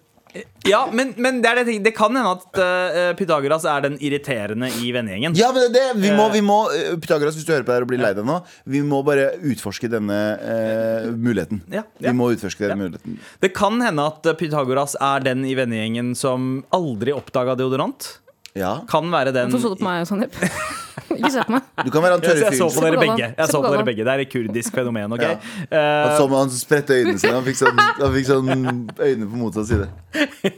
Ja, 0.68 0.82
men, 0.92 1.14
men 1.16 1.38
det, 1.40 1.48
er 1.48 1.64
det, 1.64 1.76
det 1.84 1.92
kan 1.96 2.12
hende 2.12 2.28
at 2.34 2.58
uh, 2.60 3.12
Pythagoras 3.16 3.64
er 3.70 3.84
den 3.86 3.94
irriterende 4.04 4.68
i 4.82 4.90
vennegjengen. 4.92 5.36
Ja, 5.38 5.48
men 5.54 5.70
det, 5.72 5.84
vi 6.02 6.10
må, 6.12 6.26
vi 6.34 6.42
må 6.44 6.56
eh, 6.74 6.90
Pythagoras, 7.00 7.38
hvis 7.38 7.46
du 7.46 7.54
hører 7.54 7.64
på 7.64 7.70
det 7.72 7.76
her 7.78 7.86
og 7.86 7.90
blir 7.92 8.02
lei 8.02 8.10
deg 8.18 8.26
nå, 8.26 8.36
vi 8.74 8.82
må 8.84 8.98
bare 9.06 9.30
utforske 9.46 9.88
denne 9.88 10.18
uh, 10.42 11.06
muligheten. 11.14 11.62
Ja, 11.72 11.86
ja. 12.02 12.10
Vi 12.10 12.14
må 12.18 12.28
utforske 12.34 12.66
denne 12.66 12.74
Ja. 12.76 12.90
muligheten. 12.90 13.16
Det 13.46 13.52
kan 13.56 13.80
hende 13.80 14.04
at 14.10 14.28
Pythagoras 14.42 14.98
er 15.00 15.24
den 15.24 15.46
i 15.48 15.54
vennegjengen 15.56 16.12
som 16.18 16.58
aldri 16.76 17.14
oppdaga 17.16 17.56
deodorant. 17.56 18.18
Ja. 18.56 18.72
Kan 18.88 19.12
være 19.12 19.32
den 19.36 19.50
Hvorfor 19.52 19.68
så 19.68 19.76
du 19.76 19.82
på 19.82 19.88
meg, 19.88 20.06
Sandeep? 20.08 20.36
Ikke 21.16 21.30
se 21.32 21.42
på 21.46 21.54
meg. 21.54 21.62
Du 21.86 21.90
kan 21.94 22.02
være 22.04 22.16
han 22.16 22.22
tørre 22.24 22.42
jeg 22.48 22.58
så 22.58 22.66
på 22.72 22.82
dere 22.84 22.98
begge. 23.00 23.28
Jeg 23.38 23.48
så 23.52 23.60
på 23.62 23.70
dere 23.72 23.84
begge 23.86 24.04
Det 24.06 24.12
er 24.14 24.22
et 24.24 24.30
kurdisk 24.32 24.74
fenomen. 24.76 25.12
ok? 25.16 25.22
Ja. 25.22 25.30
Eh, 25.70 26.02
Han 26.08 26.16
så 26.18 26.26
han 26.32 26.52
spredte 26.56 26.96
øynene 26.98 27.20
sine. 27.22 27.34
Han 27.38 27.46
fikk 27.46 27.60
sånn, 27.60 27.80
han 28.00 28.14
fikk 28.16 28.28
sånn 28.30 28.50
øyne 28.98 29.28
på 29.30 29.40
motsatt 29.40 29.70
side. 29.70 29.88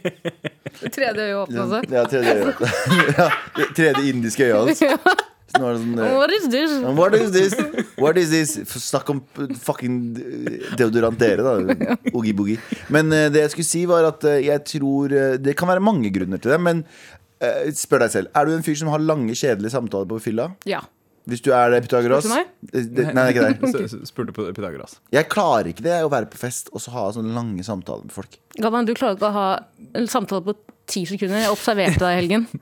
Tredje 0.94 1.24
øye 1.26 1.38
åpne 1.42 1.64
også. 1.64 1.80
Ja, 1.90 2.04
tredje, 2.06 2.34
øye. 2.38 2.70
ja, 3.18 3.28
tredje 3.76 4.04
indiske 4.12 4.46
øye 4.46 4.60
hans. 4.62 4.82
Så 5.48 5.60
nå 5.62 5.68
er 5.70 5.76
det 5.78 5.80
sånn 5.82 6.00
eh, 6.04 6.14
What 6.18 6.32
is 6.36 6.48
this? 6.52 6.74
What 6.98 7.14
is 7.18 7.30
this? 7.34 7.54
What 7.98 8.18
is 8.20 8.32
this? 8.32 8.56
Snakk 8.84 9.10
om 9.14 9.22
eh, 9.42 9.54
fucking 9.64 9.98
deodorant 10.78 11.18
dere, 11.20 11.44
da. 11.46 11.86
Oogie-boogie. 12.12 12.58
Men 12.94 13.10
det 13.10 13.46
jeg 13.46 13.54
skulle 13.56 13.68
si, 13.70 13.84
var 13.90 14.10
at 14.12 14.26
jeg 14.44 14.64
tror 14.74 15.14
Det 15.42 15.56
kan 15.58 15.70
være 15.72 15.82
mange 15.84 16.12
grunner 16.14 16.40
til 16.42 16.52
det, 16.54 16.60
men 16.62 16.84
spør 17.78 18.04
deg 18.04 18.14
selv. 18.14 18.30
Er 18.36 18.48
du 18.48 18.54
en 18.56 18.64
fyr 18.66 18.78
som 18.80 18.92
har 18.92 19.02
lange, 19.02 19.34
kjedelige 19.38 19.74
samtaler 19.74 20.08
på 20.10 20.20
fylla? 20.22 20.50
Ja. 20.68 20.82
Hvis 21.28 21.42
du 21.44 21.50
er 21.52 21.74
det, 21.74 21.82
Pythagoras? 21.84 22.24
Spurte 22.24 22.46
du 22.72 23.02
Nei, 23.04 23.12
det 23.12 23.20
er 23.20 23.32
ikke 23.34 23.72
deg. 23.76 24.06
Spurte 24.10 24.34
på 24.36 24.46
Pythagoras. 24.56 24.96
Jeg 25.12 25.28
klarer 25.28 25.68
ikke 25.74 25.84
det, 25.84 25.98
å 26.06 26.10
være 26.12 26.30
på 26.32 26.40
fest 26.40 26.72
og 26.72 26.80
så 26.80 26.94
ha 26.94 27.04
sånne 27.18 27.34
lange 27.36 27.64
samtaler 27.66 28.08
med 28.08 28.14
folk. 28.16 28.38
Galvan, 28.56 28.88
du 28.88 28.94
klarer 28.96 29.18
ikke 29.18 29.28
å 29.28 29.36
ha 29.36 29.48
en 29.98 30.08
samtale 30.08 30.46
på 30.46 30.56
ti 30.88 31.04
sekunder. 31.08 31.44
Jeg 31.44 31.52
observerte 31.52 32.00
deg 32.00 32.14
i 32.14 32.20
helgen. 32.22 32.48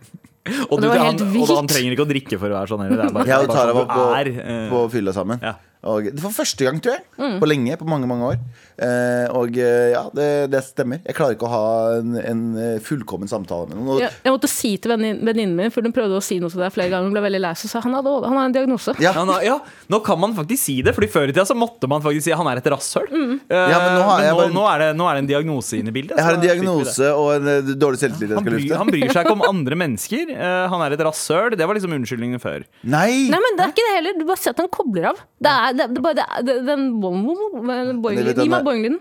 Og, 0.70 0.78
det 0.78 0.86
du, 0.86 0.92
var 0.92 1.00
han, 1.02 1.16
vilt. 1.32 1.48
og 1.50 1.56
han 1.58 1.66
trenger 1.66 1.94
ikke 1.96 2.04
å 2.04 2.06
drikke 2.06 2.36
for 2.38 2.52
å 2.52 2.54
være 2.54 2.70
sånn 2.70 2.82
heller. 2.84 3.00
Det 3.00 3.06
er 3.08 3.14
bare, 3.16 3.26
Jeg 3.26 3.46
og 3.48 3.48
Tara 3.50 3.72
var 3.74 3.88
på, 3.90 4.02
eh, 4.30 4.68
på 4.70 4.82
fylla 4.92 5.14
sammen. 5.16 5.40
Ja. 5.42 5.56
Og 5.86 6.08
det 6.10 6.22
var 6.22 6.32
første 6.34 6.66
gang, 6.66 6.80
tror 6.82 6.96
jeg. 6.96 7.04
Mm. 7.20 7.36
På 7.42 7.46
lenge. 7.48 7.76
På 7.80 7.86
mange, 7.88 8.08
mange 8.10 8.32
år. 8.32 8.38
Eh, 8.76 9.26
og 9.32 9.56
eh, 9.56 9.92
ja, 9.94 10.02
det, 10.16 10.26
det 10.52 10.60
stemmer. 10.66 10.98
Jeg 11.06 11.14
klarer 11.16 11.36
ikke 11.36 11.46
å 11.48 11.52
ha 11.52 11.66
en, 12.00 12.16
en 12.20 12.40
eh, 12.60 12.78
fullkommen 12.84 13.30
samtale 13.30 13.70
med 13.70 13.78
noen. 13.78 13.92
Og, 13.96 14.00
Jeg, 14.02 14.10
jeg 14.26 14.34
måtte 14.34 14.50
si 14.50 14.72
til 14.82 14.92
venninnen 14.92 15.54
min, 15.56 15.70
for 15.74 15.86
hun 15.86 15.94
prøvde 15.96 16.18
å 16.18 16.24
si 16.24 16.40
noe 16.42 16.50
til 16.52 16.60
deg 16.64 16.74
flere 16.74 16.90
ganger, 16.92 17.06
hun 17.08 17.14
ble 17.16 17.22
veldig 17.28 17.40
lei 17.46 17.52
seg, 17.56 17.70
sa 17.72 17.80
han, 17.84 17.94
hadde, 17.96 18.14
han 18.26 18.36
har 18.40 18.48
en 18.50 18.56
diagnose. 18.58 18.96
ja. 19.00 19.14
Ja, 19.16 19.22
nå, 19.24 19.36
ja, 19.46 19.54
nå 19.92 20.00
kan 20.04 20.18
man 20.20 20.34
faktisk 20.36 20.60
si 20.66 20.74
det, 20.84 20.92
Fordi 20.96 21.06
før 21.12 21.30
i 21.30 21.32
tida 21.32 21.44
så 21.48 21.54
måtte 21.56 21.88
man 21.88 22.02
faktisk 22.04 22.26
si 22.26 22.34
han 22.36 22.48
er 22.50 22.58
et 22.60 22.66
rasshøl. 22.74 23.06
Mm. 23.12 23.36
Eh, 23.46 23.70
Ja, 23.70 23.78
men 23.80 23.94
nå 23.96 24.02
har 24.10 24.24
nå, 24.26 24.34
bare- 24.40 24.52
nå, 24.58 24.64
er 24.74 24.82
det, 24.82 24.88
nå 24.98 25.06
er 25.08 25.14
det 25.16 25.22
en 25.24 25.30
diagnose 25.30 25.78
inne 25.78 25.92
i 25.92 25.96
bildet. 25.96 26.18
Jeg 26.18 26.26
har 26.26 26.36
en 26.36 26.42
diagnose 26.44 27.12
og 27.14 27.30
en 27.38 27.72
dårlig 27.80 28.02
selvtillit 28.02 28.34
jeg 28.34 28.36
Han 28.40 28.44
skal 28.44 28.58
lufte. 28.58 28.80
han 28.82 28.90
bryr 28.92 29.06
seg 29.14 29.22
ikke 29.30 29.36
om 29.38 29.46
andre 29.54 29.78
mennesker. 29.84 30.34
Eh, 30.36 30.66
han 30.74 30.84
er 30.88 30.96
et 30.98 31.04
rasshøl. 31.06 31.56
Det 31.56 31.70
var 31.70 31.78
liksom 31.78 31.94
unnskyldningen 31.96 32.42
før. 32.42 32.66
Nei! 32.82 33.28
Nei, 33.32 33.40
men 33.46 33.56
det 33.58 33.64
er 33.68 33.72
ikke 33.76 33.86
det 33.88 33.94
heller. 34.00 34.18
Du 34.20 34.26
bare 34.28 34.42
ser 34.42 34.52
at 34.56 34.60
han 34.64 34.70
kobler 34.74 35.08
av. 35.14 35.22
Det 35.46 35.52
er, 35.52 35.75
det, 35.78 35.86
det, 35.94 36.02
bare, 36.02 36.14
det, 36.18 36.26
det, 36.46 36.56
den 36.66 36.88
boing- 37.02 38.00
boing-lyden. 38.02 38.42
Gi 38.42 38.50
meg 38.52 38.64
boinglyden. 38.66 38.98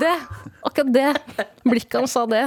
Det. 0.00 0.14
Akkurat 0.66 0.88
det. 0.92 1.46
Blikket 1.66 1.94
hans 2.00 2.14
sa 2.16 2.24
det. 2.26 2.42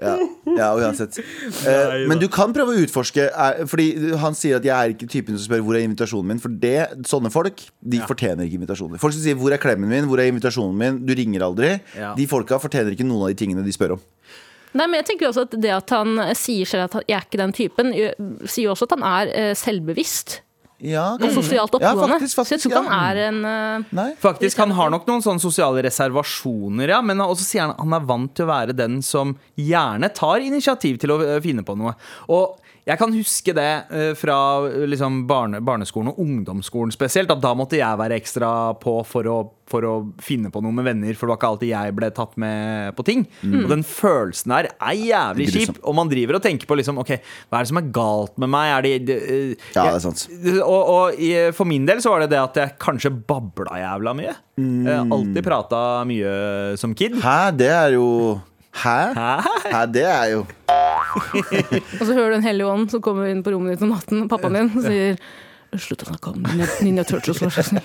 Ja, 0.00 0.14
ja 0.58 0.68
uansett. 0.76 1.16
Eh, 1.20 1.94
men 2.10 2.20
du 2.20 2.26
kan 2.32 2.52
prøve 2.56 2.74
å 2.74 2.82
utforske 2.84 3.26
er, 3.30 3.62
Fordi 3.68 4.14
han 4.20 4.36
sier 4.36 4.60
at 4.60 4.66
jeg 4.68 4.74
er 4.74 4.94
ikke 4.94 5.08
typen 5.10 5.38
som 5.38 5.46
spør 5.48 5.64
hvor 5.64 5.78
er 5.78 5.86
invitasjonen 5.86 6.34
min. 6.34 6.42
For 6.42 6.52
det, 6.62 7.04
sånne 7.08 7.32
folk 7.32 7.64
De 7.80 8.02
fortjener 8.08 8.44
ikke 8.44 8.60
invitasjoner. 8.60 9.00
Folk 9.00 9.16
som 9.16 9.24
sier 9.24 9.38
'hvor 9.40 9.52
er 9.56 9.62
klemmen 9.62 9.88
min', 9.88 10.08
'hvor 10.08 10.20
er 10.20 10.28
invitasjonen 10.32 10.76
min', 10.76 11.00
du 11.06 11.14
ringer 11.16 11.40
aldri. 11.48 11.80
Ja. 11.96 12.14
De 12.14 12.26
folka 12.26 12.60
fortjener 12.60 12.92
ikke 12.92 13.08
noen 13.08 13.24
av 13.24 13.32
de 13.32 13.40
tingene 13.40 13.64
de 13.64 13.72
spør 13.72 13.96
om. 13.96 14.00
Nei, 14.72 14.86
men 14.86 15.00
jeg 15.00 15.06
tenker 15.06 15.26
også 15.28 15.42
at 15.48 15.56
Det 15.60 15.70
at 15.74 15.90
han 15.90 16.34
sier 16.38 16.64
selv 16.64 16.84
at 16.86 17.04
jeg 17.08 17.16
er 17.16 17.24
ikke 17.26 17.40
den 17.40 17.52
typen, 17.52 17.90
sier 18.46 18.68
jo 18.68 18.74
også 18.76 18.86
at 18.86 18.98
han 18.98 19.02
er 19.02 19.32
eh, 19.34 19.54
selvbevisst 19.54 20.40
Ja, 20.80 21.06
og 21.18 21.34
sosialt 21.34 21.74
Ja, 21.76 21.92
oppegående. 21.92 22.20
Ja, 22.24 22.28
Så 22.30 22.44
jeg 22.48 22.62
tror 22.62 22.72
ikke 22.72 22.80
ja. 22.80 22.88
han 22.88 23.10
er 23.10 23.20
en 23.26 23.40
uh, 23.92 24.14
Faktisk, 24.20 24.60
Han 24.62 24.72
har 24.76 24.92
nok 24.92 25.06
noen 25.08 25.24
sånne 25.24 25.42
sosiale 25.42 25.84
reservasjoner, 25.84 26.94
ja, 26.94 27.00
men 27.04 27.20
også 27.24 27.46
sier 27.46 27.66
han 27.66 27.76
han 27.80 27.96
er 27.96 28.06
vant 28.06 28.32
til 28.36 28.46
å 28.46 28.50
være 28.50 28.76
den 28.76 29.00
som 29.04 29.34
gjerne 29.58 30.10
tar 30.14 30.44
initiativ 30.44 30.98
til 31.02 31.14
å 31.14 31.20
eh, 31.24 31.38
finne 31.42 31.64
på 31.66 31.74
noe. 31.78 31.94
Og 32.30 32.59
jeg 32.88 32.98
kan 33.00 33.12
huske 33.14 33.52
det 33.56 33.70
eh, 33.92 34.10
fra 34.18 34.36
eh, 34.68 34.84
liksom 34.88 35.24
barne, 35.28 35.60
barneskolen 35.64 36.12
og 36.12 36.20
ungdomsskolen 36.22 36.92
spesielt, 36.94 37.30
at 37.32 37.42
da 37.42 37.52
måtte 37.58 37.78
jeg 37.78 38.00
være 38.00 38.16
ekstra 38.18 38.50
på 38.80 38.94
for 39.06 39.28
å, 39.30 39.36
for 39.70 39.86
å 39.86 39.94
finne 40.22 40.50
på 40.52 40.62
noe 40.64 40.74
med 40.74 40.88
venner, 40.88 41.14
for 41.18 41.28
det 41.28 41.34
var 41.34 41.40
ikke 41.40 41.50
alltid 41.54 41.70
jeg 41.72 41.94
ble 41.98 42.10
tatt 42.16 42.34
med 42.40 42.96
på 42.98 43.06
ting. 43.06 43.26
Og 43.44 43.68
den 43.70 43.84
følelsen 43.86 44.54
der 44.56 44.70
er 44.72 44.96
jævlig 44.98 45.48
kjip, 45.54 45.80
og 45.84 45.96
man 46.00 46.10
driver 46.10 46.40
og 46.40 46.44
tenker 46.46 46.70
på 46.70 46.78
liksom, 46.80 46.98
ok, 47.04 47.14
hva 47.50 47.60
er 47.60 47.66
det 47.68 47.72
som 47.72 47.82
er 47.82 47.90
galt 48.00 48.40
med 48.40 48.52
meg? 48.56 48.72
Er 48.78 48.86
det, 48.88 48.94
det, 49.10 49.18
eh, 49.20 49.70
Ja, 49.76 49.86
det 49.86 49.96
er 50.00 50.04
sant. 50.08 50.26
og, 50.64 50.92
og 50.96 51.24
for 51.56 51.68
min 51.68 51.86
del 51.88 52.02
så 52.02 52.14
var 52.14 52.24
det 52.24 52.32
det 52.34 52.42
at 52.42 52.62
jeg 52.64 52.78
kanskje 52.80 53.12
babla 53.14 53.80
jævla 53.84 54.16
mye. 54.16 54.36
Mm. 54.60 55.08
alltid 55.14 55.44
prata 55.46 55.78
mye 56.04 56.32
som 56.80 56.92
kid. 56.96 57.14
Hæ, 57.22 57.38
det 57.56 57.70
er 57.72 57.94
jo 57.96 58.08
Hæ? 58.70 58.98
Hæ? 59.16 59.32
Hæ, 59.72 59.86
det 59.90 60.04
er 60.06 60.26
jo 60.34 60.44
Og 62.00 62.04
så 62.06 62.12
hører 62.14 62.34
du 62.34 62.38
en 62.40 62.46
hellig 62.46 62.66
ånd 62.66 62.90
som 62.92 63.02
kommer 63.04 63.30
inn 63.30 63.42
på 63.46 63.54
rommet 63.54 63.76
ditt 63.76 63.84
om 63.86 63.94
natten, 63.94 64.26
pappaen 64.30 64.58
din, 64.58 64.72
og 64.76 64.84
sier 64.86 65.20
Slutt 65.78 66.02
å 66.02 66.08
snakke 66.08 66.32
om 66.32 66.40
Ninja, 66.42 66.66
Ninja 66.82 67.04
Turtles, 67.06 67.38
vær 67.44 67.52
så 67.54 67.62
snill. 67.62 67.84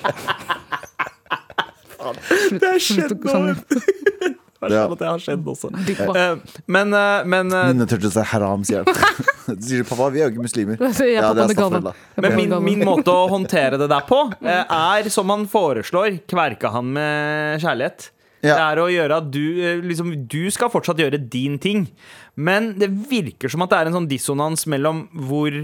Det 2.49 2.65
har 2.65 2.81
skjedd 2.81 3.13
Slutt 3.13 3.27
sånn, 3.35 3.51
Det 3.53 4.71
er 4.71 4.73
sånn 4.73 4.95
at 4.95 5.01
det 5.03 5.09
har 5.11 5.21
skjedd 5.21 5.49
også. 5.53 5.69
Eh, 5.93 6.57
Men, 6.65 6.95
eh, 6.97 7.27
men, 7.29 7.53
eh, 7.53 7.67
Ninja 7.69 7.85
Turtles 7.91 8.17
er 8.17 8.25
haram, 8.31 8.65
sier 8.65 8.81
han. 8.81 9.13
Sier 9.61 9.85
pappa, 9.85 10.07
vi 10.09 10.23
er 10.23 10.31
jo 10.31 10.33
ikke 10.33 10.47
muslimer. 10.47 10.81
Er 10.81 11.11
Ja, 11.11 11.29
er 11.29 12.23
men 12.25 12.35
min, 12.39 12.55
min 12.65 12.81
måte 12.87 13.13
å 13.13 13.27
håndtere 13.29 13.77
det 13.77 13.91
der 13.91 14.07
på, 14.09 14.23
er 14.41 15.09
som 15.13 15.29
han 15.29 15.45
foreslår, 15.51 16.23
kverka 16.25 16.73
han 16.73 16.89
med 16.97 17.61
kjærlighet. 17.61 18.09
Ja. 18.43 18.55
Det 18.55 18.63
er 18.65 18.81
å 18.81 18.89
gjøre 18.91 19.19
at 19.21 19.31
du 19.33 19.43
eh, 19.63 19.79
liksom, 19.81 20.11
Du 20.29 20.43
skal 20.53 20.71
fortsatt 20.73 20.99
gjøre 21.01 21.21
din 21.31 21.57
ting. 21.61 21.87
Men 22.35 22.73
det 22.79 22.91
virker 23.09 23.51
som 23.51 23.63
at 23.65 23.71
det 23.71 23.79
er 23.79 23.89
en 23.89 23.99
sånn 24.01 24.09
dissonans 24.11 24.67
mellom 24.69 25.05
hvor 25.27 25.55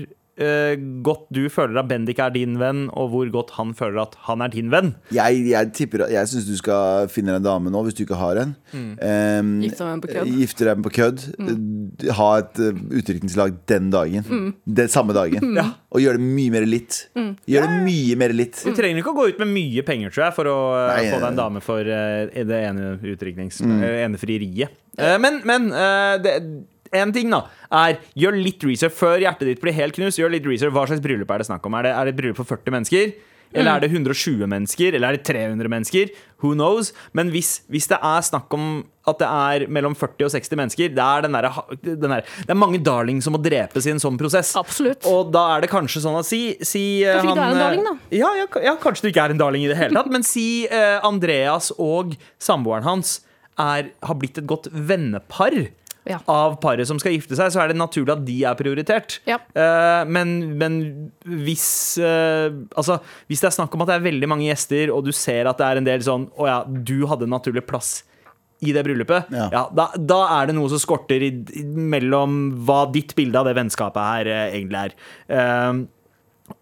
godt 1.06 1.28
du 1.34 1.44
føler 1.54 1.80
at 1.82 1.90
Bendik 1.90 2.20
er 2.24 2.34
din 2.34 2.58
venn, 2.62 2.88
og 2.98 3.12
hvor 3.14 3.30
godt 3.34 3.54
han 3.58 3.74
føler 3.78 4.02
at 4.04 4.18
han 4.28 4.42
er 4.46 4.52
din 4.54 4.72
venn. 4.74 4.94
Jeg, 5.14 5.44
jeg, 5.52 5.72
tipper, 5.78 6.06
jeg 6.12 6.30
syns 6.32 6.48
du 6.50 6.56
skal 6.60 7.10
finne 7.12 7.34
deg 7.36 7.42
en 7.42 7.48
dame 7.50 7.74
nå, 7.74 7.84
hvis 7.86 7.98
du 7.98 8.04
ikke 8.06 8.20
har 8.20 8.42
en. 8.42 8.56
Um, 8.74 9.54
Gifte 9.62 9.84
deg 9.84 9.88
med 9.88 9.94
en 9.98 10.04
på 10.04 10.12
kødd. 10.14 10.34
Gifte 10.42 10.68
deg 10.68 10.80
med 10.80 10.88
på 10.88 10.94
kødd. 10.98 11.28
Uh, 11.40 12.10
Ha 12.18 12.30
et 12.42 12.62
uh, 12.64 12.82
utdrikningslag 13.02 13.56
den 13.70 13.92
dagen. 13.94 14.52
Den 14.66 14.92
samme 14.92 15.14
dagen. 15.16 15.56
Og 15.92 16.02
gjøre 16.04 16.20
det 16.20 16.26
mye 16.26 16.54
mer 16.54 16.66
litt. 16.70 17.02
Gjør 17.50 17.68
det 17.68 17.82
mye 17.86 18.18
mer 18.20 18.34
litt. 18.36 18.62
Du 18.64 18.72
trenger 18.78 19.02
ikke 19.02 19.14
å 19.14 19.18
gå 19.18 19.28
ut 19.34 19.42
med 19.44 19.52
mye 19.52 19.84
penger, 19.88 20.14
tror 20.14 20.28
jeg, 20.28 20.36
for 20.38 20.50
å 20.52 20.58
eh, 20.78 20.92
Nei, 20.92 21.10
få 21.12 21.20
deg 21.20 21.28
en 21.32 21.40
dame 21.40 21.64
for 21.64 21.88
uh, 21.88 22.44
det 22.52 22.62
ene 22.70 22.94
utdriknings... 23.00 23.62
eh, 23.66 23.98
ene 24.06 24.20
frieriet. 24.22 24.78
Uh, 25.00 25.16
men 25.24 25.40
men 25.48 25.70
eh, 25.72 26.16
det, 26.24 26.34
en 26.92 27.12
ting 27.16 27.32
da 27.32 27.46
er 27.72 28.00
Gjør 28.20 28.36
litt 28.36 28.64
research 28.68 28.96
før 28.98 29.22
hjertet 29.24 29.48
ditt 29.48 29.62
blir 29.64 29.76
helt 29.76 29.96
knust. 29.96 30.20
Gjør 30.20 30.34
litt 30.34 30.48
research, 30.48 30.74
Hva 30.76 30.88
slags 30.90 31.04
bryllup 31.04 31.32
er 31.32 31.44
det 31.44 31.50
snakk 31.50 31.66
om? 31.68 31.78
Er 31.80 31.88
det, 31.88 31.94
er 31.96 32.08
det 32.08 32.16
et 32.16 32.22
bryllup 32.22 32.42
for 32.42 32.58
40 32.58 32.76
mennesker? 32.78 33.14
Eller 33.52 33.76
er 33.76 33.84
det 33.84 33.92
120 33.92 34.48
mennesker? 34.48 34.96
Eller 34.96 35.12
er 35.12 35.18
det 35.18 35.26
300 35.28 35.72
mennesker? 35.72 36.12
Who 36.42 36.54
knows? 36.56 36.92
Men 37.18 37.32
hvis, 37.34 37.62
hvis 37.72 37.88
det 37.92 38.00
er 38.00 38.24
snakk 38.24 38.54
om 38.56 38.84
at 39.08 39.20
det 39.20 39.28
er 39.28 39.66
mellom 39.72 39.96
40 39.98 40.28
og 40.28 40.32
60 40.34 40.60
mennesker, 40.60 40.94
det 40.96 41.04
er, 41.04 41.26
den 41.26 41.36
der, 41.36 41.50
den 41.82 42.14
der, 42.14 42.24
det 42.24 42.54
er 42.54 42.60
mange 42.60 42.80
darlings 42.84 43.28
som 43.28 43.36
må 43.36 43.42
drepes 43.44 43.88
i 43.88 43.94
en 43.94 44.02
sånn 44.02 44.20
prosess. 44.20 44.54
Absolutt. 44.60 45.08
Og 45.10 45.34
da 45.34 45.48
er 45.56 45.66
det 45.66 45.72
kanskje 45.74 46.04
sånn 46.06 46.20
at 46.20 46.30
si, 46.30 46.42
si 46.64 46.86
eh, 47.04 47.18
Kanskje 47.18 47.34
ikke 47.34 47.36
du 47.36 47.44
er 47.44 47.50
en 47.50 47.58
eh, 47.58 47.66
darling, 47.66 47.90
da? 47.90 47.96
Ja, 48.22 48.32
ja, 48.40 48.48
ja, 48.70 48.78
kanskje 48.82 49.08
du 49.08 49.12
ikke 49.12 49.28
er 49.28 49.36
en 49.36 49.42
darling 49.42 49.66
i 49.66 49.72
det 49.74 49.80
hele 49.80 50.00
tatt. 50.00 50.12
Men 50.14 50.26
si 50.28 50.48
uh, 50.72 51.02
Andreas 51.08 51.74
og 51.76 52.16
samboeren 52.42 52.88
hans 52.88 53.20
er, 53.60 53.92
har 53.92 54.20
blitt 54.22 54.40
et 54.40 54.48
godt 54.48 54.72
vennepar. 54.72 55.60
Ja. 56.10 56.18
Av 56.32 56.56
paret 56.62 56.88
som 56.90 56.98
skal 57.02 57.14
gifte 57.14 57.38
seg, 57.38 57.52
så 57.54 57.62
er 57.62 57.72
det 57.72 57.78
naturlig 57.78 58.14
at 58.16 58.24
de 58.26 58.38
er 58.50 58.58
prioritert. 58.58 59.20
Ja. 59.30 59.38
Uh, 59.54 60.02
men, 60.10 60.34
men 60.58 60.78
hvis 61.46 61.66
uh, 62.02 62.50
Altså, 62.74 62.98
hvis 63.30 63.44
det 63.44 63.52
er 63.52 63.58
snakk 63.60 63.76
om 63.78 63.84
at 63.86 63.92
det 63.92 64.00
er 64.00 64.08
veldig 64.08 64.30
mange 64.32 64.48
gjester, 64.48 64.94
og 64.96 65.06
du 65.06 65.12
ser 65.14 65.50
at 65.50 65.62
det 65.62 65.68
er 65.68 65.82
en 65.82 65.88
del 65.88 66.06
sånn 66.06 66.26
Å 66.34 66.50
ja, 66.50 66.58
du 66.66 67.04
hadde 67.10 67.28
en 67.28 67.36
naturlig 67.38 67.66
plass 67.70 68.00
i 68.62 68.74
det 68.76 68.84
bryllupet, 68.86 69.32
Ja. 69.34 69.48
ja. 69.50 69.62
da, 69.74 69.88
da 69.98 70.20
er 70.40 70.50
det 70.50 70.54
noe 70.54 70.70
som 70.70 70.78
skorter 70.82 71.24
i, 71.26 71.32
i, 71.58 71.64
mellom 71.66 72.44
hva 72.68 72.84
ditt 72.94 73.16
bilde 73.18 73.40
av 73.40 73.50
det 73.50 73.56
vennskapet 73.58 74.06
her 74.06 74.30
uh, 74.30 74.44
egentlig 74.52 74.84
er. 74.84 75.82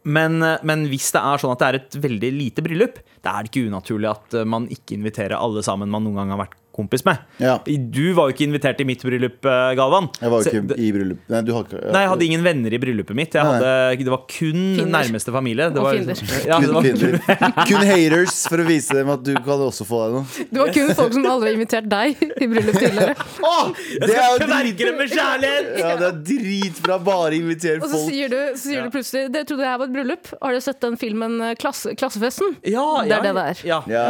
Men, 0.07 0.37
men 0.39 0.83
hvis 0.91 1.09
det 1.15 1.19
er 1.25 1.41
sånn 1.41 1.51
at 1.55 1.59
det 1.59 1.67
er 1.67 1.77
et 1.79 1.97
veldig 2.03 2.29
lite 2.35 2.63
bryllup, 2.63 2.99
da 3.25 3.33
er 3.33 3.43
det 3.43 3.51
ikke 3.51 3.71
unaturlig 3.71 4.11
at 4.11 4.37
man 4.47 4.67
ikke 4.71 4.95
inviterer 4.99 5.35
alle 5.39 5.63
sammen 5.65 5.91
man 5.91 6.05
noen 6.05 6.21
gang 6.21 6.33
har 6.35 6.43
vært 6.45 6.58
kompis 6.79 7.03
med. 7.07 7.19
Ja. 7.43 7.57
Du 7.67 8.01
var 8.17 8.29
jo 8.29 8.35
ikke 8.35 8.47
invitert 8.47 8.79
i 8.81 8.87
mitt 8.87 9.03
bryllup, 9.05 9.39
eh, 9.45 9.71
Galvan. 9.79 10.09
Jeg 10.19 10.31
var 10.33 10.43
jo 10.43 10.49
ikke 10.53 10.79
i 10.79 10.89
bryllup. 10.95 11.21
Nei, 11.29 11.41
du 11.45 11.53
har 11.55 11.67
ikke 11.67 11.83
Nei, 11.91 12.03
jeg 12.05 12.11
hadde 12.13 12.27
ingen 12.29 12.45
venner 12.47 12.75
i 12.75 12.79
bryllupet 12.81 13.17
mitt. 13.19 13.35
Jeg 13.37 13.45
hadde, 13.45 13.73
det 13.99 14.13
var 14.13 14.23
kun 14.29 14.59
Finder. 14.79 14.91
nærmeste 14.95 15.33
familie. 15.35 15.69
Det 15.75 15.83
var. 15.83 15.93
Ja, 15.99 16.59
det 16.59 16.69
kun, 16.69 16.73
var, 16.75 16.87
kun, 16.87 17.55
kun 17.69 17.85
haters, 17.89 18.37
for 18.49 18.63
å 18.63 18.67
vise 18.67 18.95
dem 18.97 19.09
at 19.13 19.23
du 19.25 19.33
kan 19.35 19.63
også 19.67 19.85
få 19.87 19.99
deg 20.05 20.17
noe. 20.17 20.45
Det 20.49 20.61
var 20.63 20.73
kun 20.75 20.93
folk 20.97 21.13
som 21.15 21.25
aldri 21.29 21.51
har 21.51 21.57
invitert 21.59 21.89
deg 21.91 22.23
i 22.25 22.47
bryllup 22.49 22.79
tidligere. 22.79 23.15
Åh, 23.43 23.71
det 24.05 24.15
er 24.15 24.29
jo 24.29 24.37
drit, 24.45 24.85
med 24.99 25.13
kjærlighet! 25.13 25.69
ja, 25.79 25.93
det 25.99 26.07
er 26.09 26.17
dritbra. 26.31 26.97
Bare 27.09 27.35
inviter 27.37 27.79
Og 27.79 27.87
så 27.87 27.95
folk. 27.95 28.09
sier 28.11 28.29
du, 28.31 28.37
så 28.55 28.63
sier 28.69 28.85
du 28.85 28.91
plutselig 28.93 29.29
Det 29.33 29.45
trodde 29.49 29.65
jeg 29.65 29.79
var 29.81 29.87
et 29.89 29.93
bryllup. 29.95 30.31
Har 30.41 30.53
du 30.55 30.61
sett 30.63 30.79
den 30.83 30.97
filmen 30.99 31.37
eh, 31.41 31.53
klasse, 31.59 31.93
Klassefesten? 31.99 32.55
Ja, 32.67 32.85
Det 33.03 33.09
er 33.09 33.15
ja, 33.15 33.19
det 33.23 33.33
det 33.35 33.43
er. 33.51 33.61
Ja. 33.69 33.79
Ja. 33.89 34.03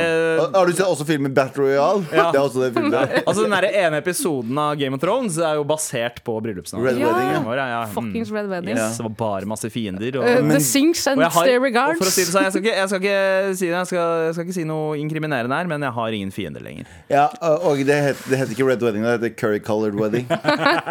Eh, 0.00 0.44
Har 0.54 0.66
du 0.66 0.72
sett 0.72 0.86
også 0.86 1.06
filmen 1.08 1.34
Battle 1.36 1.64
Royale? 1.64 1.85
Ja. 2.12 2.26
Det 2.32 2.38
er 2.38 2.42
også 2.42 2.60
det 2.64 2.70
filmen. 2.76 2.94
Altså 3.26 3.40
Den 3.46 3.52
der 3.56 3.66
ene 3.82 3.96
episoden 4.02 4.58
av 4.60 4.70
Game 4.80 4.94
of 4.96 5.00
Thrones 5.02 5.34
er 5.38 5.54
jo 5.58 5.64
basert 5.68 6.16
på 6.26 6.32
bryllupsnatten. 6.44 6.84
Red 6.86 6.96
Ja. 7.00 7.04
Wedding, 7.12 7.30
ja. 7.48 7.54
Ja. 7.66 7.82
Mm. 7.86 7.90
Fuckings 7.96 8.30
Red 8.34 8.46
Wedding. 8.50 8.76
Yes, 8.76 8.96
det 8.98 9.04
var 9.06 9.14
bare 9.20 9.44
masse 9.50 9.68
fiender. 9.72 10.10
Og, 10.20 10.24
uh, 10.26 10.30
Men- 10.42 10.50
the 10.56 10.60
Sinks 10.64 11.06
and 11.06 11.22
Stay 11.32 11.58
Regards. 11.58 11.98
for 11.98 12.06
å 12.08 12.10
si 12.14 12.22
det 12.26 12.32
sånn, 12.34 12.44
jeg 12.46 12.52
skal 12.56 12.62
ikke, 12.64 12.76
jeg 12.76 12.88
skal 12.92 13.00
ikke, 13.00 13.18
si, 13.56 13.66
det, 13.66 13.72
jeg 13.76 13.86
skal, 13.92 14.04
jeg 14.26 14.32
skal 14.36 14.44
ikke 14.46 14.58
si 14.60 14.64
noe 14.68 14.84
inkriminerende 15.00 15.56
her, 15.60 15.66
men 15.70 15.80
jeg 15.86 15.92
har 16.00 16.08
ingen 16.20 16.30
fiender 16.34 16.60
lenger. 16.64 16.84
Ja, 17.12 17.26
og 17.62 17.74
det 17.86 17.96
heter, 18.08 18.22
det 18.30 18.36
heter 18.42 18.52
ikke 18.56 18.66
Red 18.68 18.80
Wedding, 18.82 19.02
det 19.06 19.12
heter 19.16 19.30
Curry 19.36 19.60
Colored 19.60 19.94
Wedding. 19.94 20.26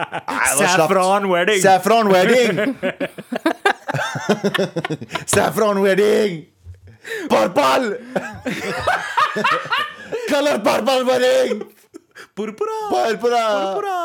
Saffron 0.56 1.30
wedding! 1.30 1.62
Saffron 1.62 2.08
Wedding! 2.12 2.76
Saffron 5.26 5.82
Wedding! 5.82 6.46
Color 7.30 7.98
Parpal 10.30 10.62
barbarbaring! 10.64 11.62
Purpura! 12.36 12.78
Parpara! 12.92 13.98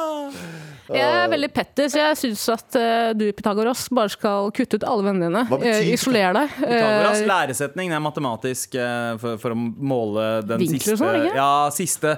Jeg 0.91 1.07
er 1.07 1.29
veldig 1.31 1.49
petty, 1.55 1.85
så 1.93 2.01
jeg 2.01 2.17
syns 2.19 2.41
at 2.51 2.77
uh, 2.81 3.11
du, 3.15 3.29
Pythagoras, 3.39 3.85
bare 3.95 4.11
skal 4.11 4.49
kutte 4.57 4.81
ut 4.81 4.87
alle 4.91 5.05
vennene 5.07 5.29
dine. 5.47 5.61
Eh, 5.71 5.93
Isoler 5.95 6.35
deg. 6.35 6.57
Pythagoras 6.57 7.21
Eh, 7.21 7.29
læresetning 7.31 7.93
det 7.93 7.99
er 8.01 8.03
matematisk 8.03 8.75
uh, 8.75 9.13
for, 9.23 9.37
for 9.39 9.55
å 9.55 9.59
måle 9.61 10.25
den 10.49 10.65
Vinkler 10.65 10.81
siste 10.83 10.97
sånn? 10.99 11.29
Ja, 11.37 11.53
siste 11.75 12.17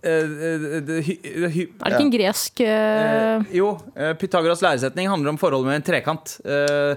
Uh, 0.00 0.80
det 0.80 1.02
hy- 1.04 1.18
hy- 1.52 1.66
Er 1.76 1.90
det 1.92 1.96
ikke 1.98 2.04
en 2.06 2.12
gresk 2.14 2.62
uh... 2.64 2.70
Uh, 2.72 3.50
Jo, 3.52 3.66
Pythagoras 4.16 4.62
læresetning 4.64 5.10
handler 5.12 5.34
om 5.34 5.36
forholdet 5.36 5.68
med 5.68 5.76
en 5.82 5.84
trekant. 5.90 6.38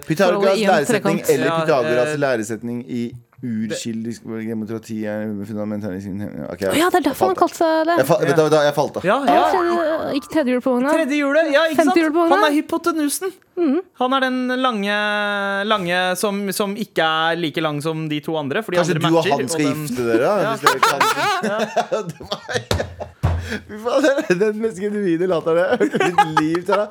Pythagoras 0.08 0.56
en 0.56 0.70
læresetning 0.70 1.20
trekant. 1.20 1.34
eller 1.34 1.50
Ja, 1.50 1.58
Pythagoras 1.66 2.14
læresetning 2.24 2.78
i 2.88 3.02
urkildisk 3.44 4.24
demokrati 4.24 5.02
er 5.10 5.26
fundamentalistisk 5.48 6.16
okay, 6.54 6.70
ja, 6.80 6.88
det 6.94 7.00
er 7.02 7.06
derfor 7.10 7.28
han 7.34 7.36
kalte 7.36 7.58
seg 7.60 7.88
det. 7.90 7.96
jeg, 8.00 8.08
fa 8.08 8.18
ja. 8.24 8.36
da, 8.40 8.62
jeg 8.70 8.76
falt 8.78 8.98
av. 9.02 9.04
ja, 9.08 9.18
Ja, 9.28 9.34
ja. 9.36 9.44
tredje- 9.52 10.14
ikke 10.20 10.30
tredje 10.34 10.54
hjul 10.56 10.62
på 10.64 10.72
vogna. 10.78 10.94
Tredje 10.96 11.18
hjulet, 11.20 11.52
ja, 11.52 11.62
ikke 11.72 11.84
sant? 11.90 11.98
Han 12.32 12.44
er 12.48 12.54
hypotenusen. 12.56 13.34
Han 14.00 14.14
er 14.18 14.20
den 14.26 14.40
lange, 14.64 14.96
lange 15.70 16.00
som, 16.18 16.40
som 16.56 16.74
ikke 16.80 17.04
er 17.04 17.36
like 17.38 17.62
lang 17.62 17.82
som 17.84 18.08
de 18.10 18.20
to 18.26 18.36
andre. 18.40 18.64
For 18.64 18.72
de 18.72 18.80
Kanskje 18.82 18.96
andre 18.98 19.10
du 19.10 19.18
og 19.18 19.24
han 19.28 19.48
skal 19.52 19.68
den- 19.68 19.84
gifte 19.88 20.04
dere? 20.08 20.32
Ja. 20.42 20.56
Hvis 20.56 20.64
dere 20.64 20.80
kan. 20.88 21.00
Det 23.54 23.68
Fy 23.68 23.76
faen, 23.84 24.02
det 24.02 24.32
er 24.32 24.38
den 24.40 24.62
mest 24.64 24.80
genuine 24.82 25.28
latteren 25.30 25.60
jeg 25.60 25.68
har 25.68 25.78
hørt 25.78 25.94
i 25.94 25.98
mitt 26.08 26.40
liv. 26.40 26.62
Tara. 26.66 26.86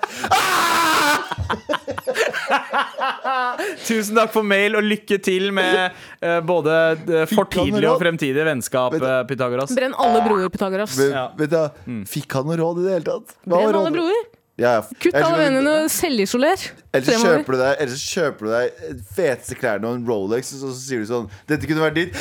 Tusen 3.88 4.18
takk 4.18 4.32
for 4.34 4.46
mail, 4.46 4.76
og 4.78 4.86
lykke 4.86 5.18
til 5.22 5.50
med 5.54 5.80
uh, 6.22 6.38
både 6.46 6.76
eh, 7.06 7.24
fortidlig 7.30 7.86
og 7.90 7.98
fremtidig 8.02 8.44
vennskap, 8.46 8.98
uh, 9.00 9.22
Pythagoras. 9.28 9.72
Brenn 9.76 9.96
alle 10.00 10.22
broer, 10.26 10.52
Pythagoras. 10.52 10.98
Ja. 11.02 11.28
vet 11.38 11.52
du, 11.52 11.98
Fikk 12.08 12.38
han 12.38 12.48
noe 12.48 12.60
råd 12.60 12.82
i 12.82 12.86
det 12.86 12.94
hele 12.98 13.08
tatt? 13.08 13.36
Hva 13.46 13.58
Brenn 13.64 13.82
alle 13.82 13.96
broer. 13.96 14.22
Ja, 14.60 14.72
ja. 14.76 14.82
Kutt 15.00 15.16
alle 15.16 15.38
vennene 15.40 15.70
og 15.82 15.90
selvisoler. 15.90 16.60
Ellers 16.92 17.08
så 17.08 17.20
kjøper 17.24 17.56
du 17.56 17.60
deg, 17.62 17.72
ellers 17.80 18.02
så 18.02 18.20
kjøper 18.20 18.46
du 18.46 18.52
deg 18.52 18.98
feteste 19.16 19.56
klærne 19.58 19.88
og 19.88 19.96
en 19.96 20.04
Rolex, 20.08 20.52
og 20.58 20.66
så 20.66 20.74
sier 20.76 21.00
du 21.02 21.08
sånn 21.08 21.30
Dette 21.48 21.68
kunne 21.70 21.86
vært 21.86 21.96
ditt. 21.96 22.12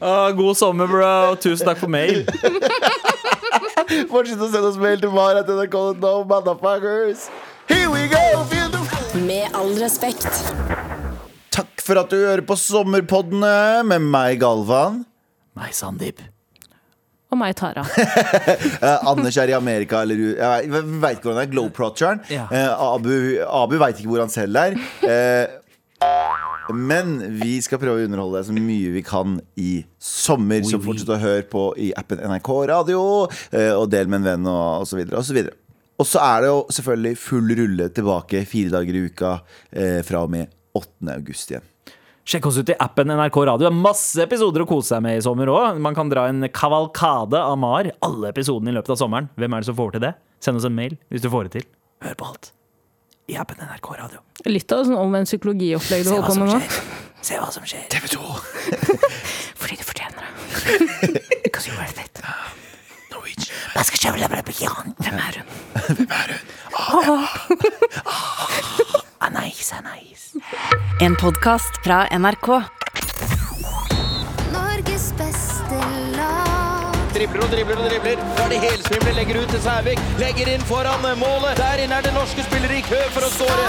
Ah, 0.00 0.30
god 0.40 0.58
sommer, 0.58 0.90
bro. 0.90 1.36
Tusen 1.40 1.70
takk 1.70 1.78
for 1.80 1.92
mail. 1.92 2.26
Fortsett 4.10 4.38
å 4.38 4.48
sende 4.50 4.68
oss 4.70 4.78
mail 4.80 5.00
til 5.02 5.10
mar.nrk.no, 5.14 6.12
motherfuckers. 6.30 7.26
Here 7.70 7.90
we 7.90 8.06
go! 8.10 8.22
Med 9.26 9.50
all 9.58 9.72
respekt. 9.80 10.26
Takk 11.50 11.82
for 11.82 11.98
at 11.98 12.12
du 12.12 12.18
hører 12.20 12.44
på 12.46 12.54
Sommerpoddene 12.58 13.82
med 13.90 14.04
meg, 14.06 14.38
Galvan. 14.42 15.02
Meg, 15.58 15.74
Sandeep. 15.74 16.22
Og 17.30 17.38
meg, 17.38 17.54
Tara. 17.58 17.84
Eh, 18.80 19.06
Anders 19.10 19.36
er 19.38 19.50
i 19.52 19.54
Amerika, 19.54 20.00
eller 20.06 20.20
Jeg 20.38 20.70
veit 20.72 21.18
ikke 21.18 21.28
hvor 21.28 21.34
han 21.36 21.42
er. 21.44 21.50
Glowprotcheren. 21.52 22.22
Ja. 22.32 22.46
Eh, 22.54 22.70
Abu, 22.86 23.12
Abu 23.44 23.76
veit 23.82 23.98
ikke 24.00 24.10
hvor 24.14 24.22
han 24.24 24.32
selv 24.32 24.56
er. 24.58 24.78
Eh, 25.04 25.58
men 26.76 27.18
vi 27.40 27.56
skal 27.64 27.80
prøve 27.82 28.02
å 28.02 28.08
underholde 28.08 28.40
deg 28.40 28.48
så 28.48 28.54
mye 28.56 28.92
vi 28.94 29.02
kan 29.06 29.38
i 29.60 29.70
sommer. 30.00 30.62
Så 30.66 30.80
fortsett 30.82 31.12
å 31.14 31.20
høre 31.20 31.46
på 31.50 31.70
i 31.80 31.90
appen 31.96 32.22
NRK 32.30 32.50
Radio, 32.72 33.02
eh, 33.50 33.72
og 33.74 33.88
del 33.92 34.10
med 34.10 34.22
en 34.22 34.28
venn, 34.30 34.50
og 34.50 34.86
osv. 34.86 35.02
Så 35.20 35.36
videre. 35.36 35.56
Og 36.00 36.08
så 36.08 36.20
er 36.24 36.44
det 36.44 36.52
jo 36.52 36.60
selvfølgelig 36.72 37.16
full 37.20 37.56
rulle 37.58 37.88
tilbake 37.92 38.44
fire 38.48 38.72
dager 38.72 38.96
i 38.96 39.02
uka 39.10 39.32
eh, 39.68 39.98
fra 40.06 40.22
og 40.24 40.32
med 40.32 40.48
8. 40.76 41.10
august 41.16 41.52
igjen. 41.52 41.66
Sjekk 42.30 42.46
oss 42.46 42.60
ut 42.60 42.70
i 42.72 42.76
appen 42.78 43.10
NRK 43.10 43.40
Radio. 43.42 43.64
Det 43.64 43.70
er 43.72 43.82
masse 43.88 44.22
episoder 44.22 44.64
å 44.64 44.68
kose 44.70 44.94
seg 44.94 45.02
med 45.04 45.18
i 45.18 45.24
sommer 45.24 45.50
òg. 45.50 45.80
Man 45.82 45.96
kan 45.96 46.12
dra 46.12 46.28
en 46.30 46.46
kavalkade 46.54 47.40
av 47.40 47.58
Mar. 47.58 47.90
Alle 48.06 48.30
episodene 48.30 48.72
i 48.72 48.78
løpet 48.78 48.94
av 48.94 49.00
sommeren. 49.02 49.28
Hvem 49.40 49.56
er 49.56 49.64
det 49.64 49.70
som 49.72 49.78
får 49.80 49.96
til 49.96 50.06
det? 50.06 50.14
Send 50.40 50.60
oss 50.60 50.68
en 50.68 50.78
mail 50.78 50.96
hvis 51.10 51.26
du 51.26 51.28
får 51.32 51.48
det 51.48 51.58
til. 51.58 51.68
Hør 52.06 52.16
på 52.16 52.32
alt 52.32 52.54
i 53.30 53.36
appen 53.38 53.56
NRK 53.62 53.92
Radio. 53.98 54.20
Litt 54.50 54.72
av 54.74 54.86
sånn 54.88 54.98
omvendt 54.98 55.30
psykologiopplegg 55.30 56.04
du 56.06 56.10
holder 56.14 56.26
på 56.26 56.34
med 56.40 56.48
nå. 56.50 56.60
Se 57.22 57.36
hva 57.38 57.50
som 57.54 57.66
skjer. 57.68 57.84
TV 57.92 58.08
2, 58.14 58.20
Fordi 59.60 59.76
du 59.76 59.84
fortjener 59.86 60.24
det. 60.24 60.30
Because 61.44 61.68
you're 61.68 61.78
worth 61.78 62.00
it. 62.02 62.22
Norwegian. 63.12 64.94
Hvem 65.00 65.18
er 65.20 65.40
hun? 65.40 65.48
Hvem 65.86 66.08
Anais, 69.20 69.72
anais. 69.76 70.30
En 71.04 71.16
podkast 71.20 71.82
fra 71.84 72.06
NRK. 72.10 72.79
Dribler 77.14 77.42
og 77.42 77.50
dribler 77.50 77.78
og 77.82 77.90
dribler. 77.90 78.20
Da 78.36 78.44
er 78.44 78.52
det 78.52 78.58
helsvimler, 78.62 79.14
legger 79.16 79.40
ut 79.42 79.48
til 79.50 79.62
Sævik. 79.64 80.00
Legger 80.18 80.50
inn 80.54 80.62
foran 80.68 81.02
målet. 81.18 81.58
Der 81.58 81.82
inne 81.84 81.96
er 81.98 82.04
det 82.06 82.12
norske 82.14 82.44
spillere 82.46 82.76
i 82.78 82.84
kø 82.86 83.00
for 83.14 83.26
å 83.26 83.30
skåre. 83.34 83.64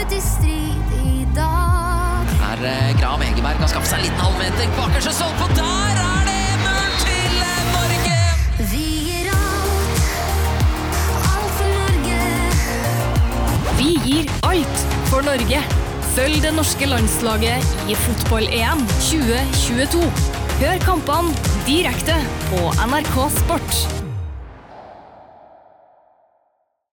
Ut 0.00 0.14
i 0.16 0.20
strid 0.24 0.96
i 0.98 1.26
dag. 1.36 2.32
Her 2.40 2.64
eh, 2.66 2.90
Graham 2.98 3.22
Egeberg 3.28 3.62
har 3.62 3.70
skaffet 3.70 3.92
seg 3.92 4.00
en 4.00 4.08
liten 4.08 4.24
halvmeter. 4.24 4.72
Bakerste 4.78 5.14
stolpe, 5.14 5.46
og 5.46 5.54
der 5.60 6.00
er 6.02 6.26
det 6.26 6.40
1-0 6.56 6.98
til 7.04 7.38
eh, 7.44 7.62
Norge! 7.76 8.18
Vi 8.72 8.88
gir 9.06 9.30
alt. 9.36 10.10
Alt 11.30 11.54
for 11.60 11.70
Norge. 11.78 12.18
Vi 13.78 13.94
gir 14.08 14.34
alt 14.50 14.84
for 15.12 15.30
Norge. 15.30 15.62
Følg 16.10 16.42
det 16.42 16.56
norske 16.58 16.90
landslaget 16.90 17.72
i 17.86 17.94
fotball-EM 18.02 18.86
2022. 18.98 20.39
Hør 20.60 20.76
kampene 20.84 21.32
direkte 21.64 22.18
på 22.50 22.68
NRK 22.84 23.16
Sport. 23.38 23.99